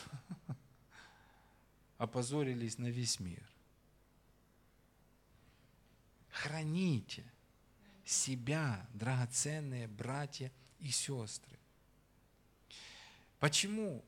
[1.97, 3.43] опозорились на весь мир.
[6.29, 7.23] Храните
[8.05, 11.57] себя, драгоценные братья и сестры.
[13.39, 14.03] Почему?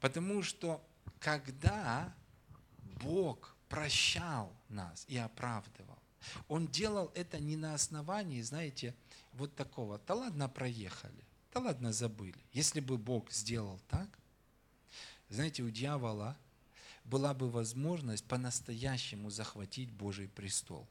[0.00, 0.84] Потому что
[1.20, 2.14] когда
[3.02, 5.97] Бог прощал нас и оправдывал,
[6.48, 8.94] Он делал это не на основании, знаете,
[9.32, 12.38] вот такого, да ладно, проехали, да ладно, забыли.
[12.52, 14.08] Если бы Бог сделал так,
[15.28, 16.36] знаете, у дьявола
[17.04, 20.86] была бы возможность по-настоящему захватить Божий престол.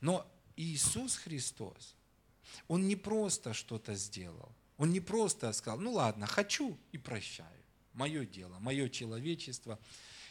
[0.00, 1.94] Но Иисус Христос,
[2.68, 4.52] Он не просто что-то сделал.
[4.78, 7.48] Он не просто сказал, ну ладно, хочу и прощаю.
[7.94, 9.78] Мое дело, мое человечество,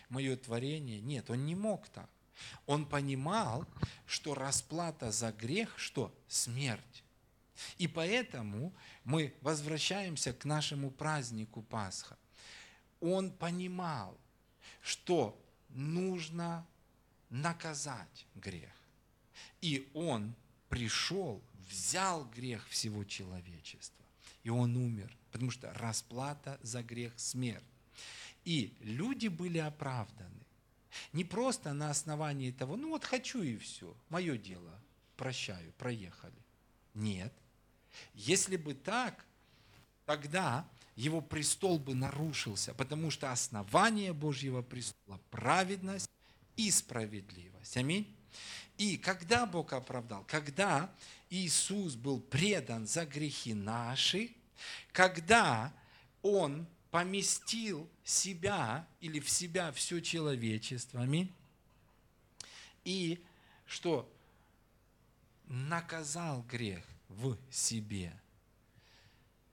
[0.10, 1.02] мое творение.
[1.02, 2.10] Нет, он не мог так.
[2.66, 3.66] Он понимал,
[4.06, 6.14] что расплата за грех, что?
[6.28, 7.04] Смерть.
[7.78, 12.18] И поэтому мы возвращаемся к нашему празднику Пасха.
[13.00, 14.18] Он понимал,
[14.82, 16.66] что нужно
[17.30, 18.72] наказать грех.
[19.62, 20.36] И он
[20.70, 24.06] пришел, взял грех всего человечества.
[24.44, 27.64] И он умер, потому что расплата за грех– смерть.
[28.46, 30.30] И люди были оправданы.
[31.12, 34.80] Не просто на основании того, ну вот хочу и все, мое дело,
[35.18, 36.34] прощаю, проехали.
[36.94, 37.34] Нет.
[38.14, 39.26] Если бы так,
[40.06, 40.66] тогда
[40.96, 46.10] его престол бы нарушился, потому что основание Божьего престола– праведность
[46.56, 47.76] и справедливость.
[47.76, 48.16] Аминь.
[48.78, 50.24] И когда Бог оправдал?
[50.28, 50.94] Когда
[51.30, 54.32] Иисус был предан за грехи наши,
[54.92, 55.74] когда
[56.22, 56.66] Он
[56.96, 61.30] поместил себя или в себя все человечество, аминь,
[62.86, 63.22] и
[63.66, 64.10] что
[65.48, 68.18] наказал грех в себе,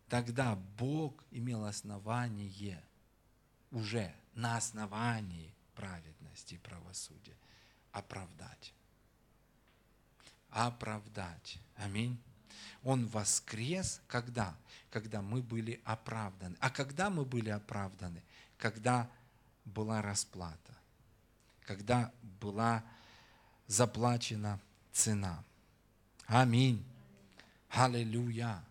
[0.09, 2.81] тогда Бог имел основание
[3.73, 7.37] уже на основании праведности и правосудия
[7.91, 8.73] оправдать.
[10.49, 11.59] Оправдать.
[11.75, 12.23] Аминь.
[12.83, 14.57] Он воскрес когда?
[14.91, 16.57] Когда мы были оправданы.
[16.61, 18.23] А когда мы были оправданы?
[18.59, 19.11] Когда
[19.65, 20.77] была расплата.
[21.63, 22.85] Когда была
[23.67, 24.61] заплачена
[24.93, 25.43] цена.
[26.27, 26.85] Аминь.
[27.71, 28.63] Аллилуйя.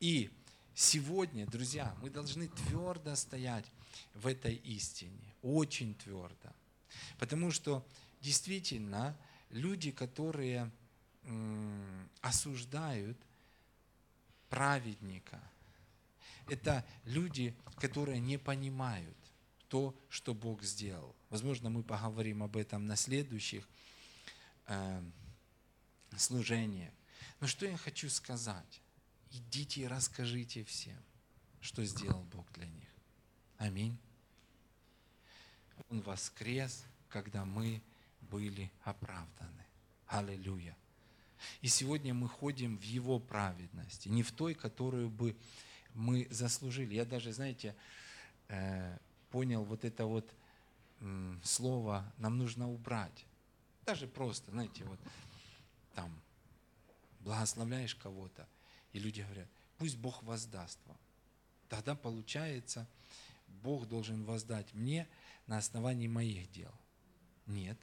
[0.00, 0.30] И
[0.74, 3.66] сегодня, друзья, мы должны твердо стоять
[4.14, 5.34] в этой истине.
[5.42, 6.50] Очень твердо.
[7.18, 7.86] Потому что
[8.20, 9.16] действительно
[9.50, 10.70] люди, которые
[12.20, 13.18] осуждают
[14.48, 15.40] праведника,
[16.48, 19.16] это люди, которые не понимают
[19.68, 21.14] то, что Бог сделал.
[21.28, 23.68] Возможно, мы поговорим об этом на следующих
[24.66, 25.02] э,
[26.16, 26.92] служениях.
[27.40, 28.80] Но что я хочу сказать?
[29.30, 30.98] Идите и расскажите всем,
[31.60, 32.88] что сделал Бог для них.
[33.58, 33.98] Аминь.
[35.90, 37.82] Он воскрес, когда мы
[38.22, 39.66] были оправданы.
[40.06, 40.76] Аллилуйя.
[41.60, 45.36] И сегодня мы ходим в Его праведности, не в той, которую бы
[45.94, 46.94] мы заслужили.
[46.94, 47.74] Я даже, знаете,
[48.48, 48.98] э,
[49.30, 50.28] понял вот это вот
[51.44, 53.24] слово «нам нужно убрать».
[53.86, 54.98] Даже просто, знаете, вот
[55.94, 56.12] там
[57.20, 58.48] благословляешь кого-то,
[58.92, 60.96] и люди говорят, пусть Бог воздаст вам.
[61.68, 62.86] Тогда получается,
[63.62, 65.08] Бог должен воздать мне
[65.46, 66.72] на основании моих дел.
[67.46, 67.78] Нет.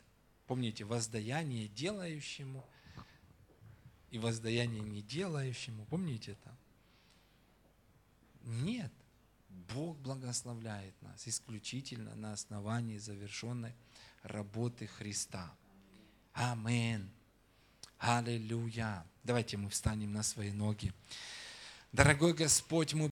[0.48, 2.68] Помните, воздаяние делающему
[4.16, 5.86] и воздаяние не делающему.
[5.88, 6.56] Помните это?
[8.44, 8.94] Нет.
[9.74, 13.74] Бог благословляет нас исключительно на основании завершенной
[14.24, 15.54] работы Христа.
[16.32, 17.12] Амин.
[17.98, 19.06] Аллилуйя.
[19.26, 20.94] Давайте мы встанем на свои ноги.
[21.92, 23.04] Дорогой Господь, мы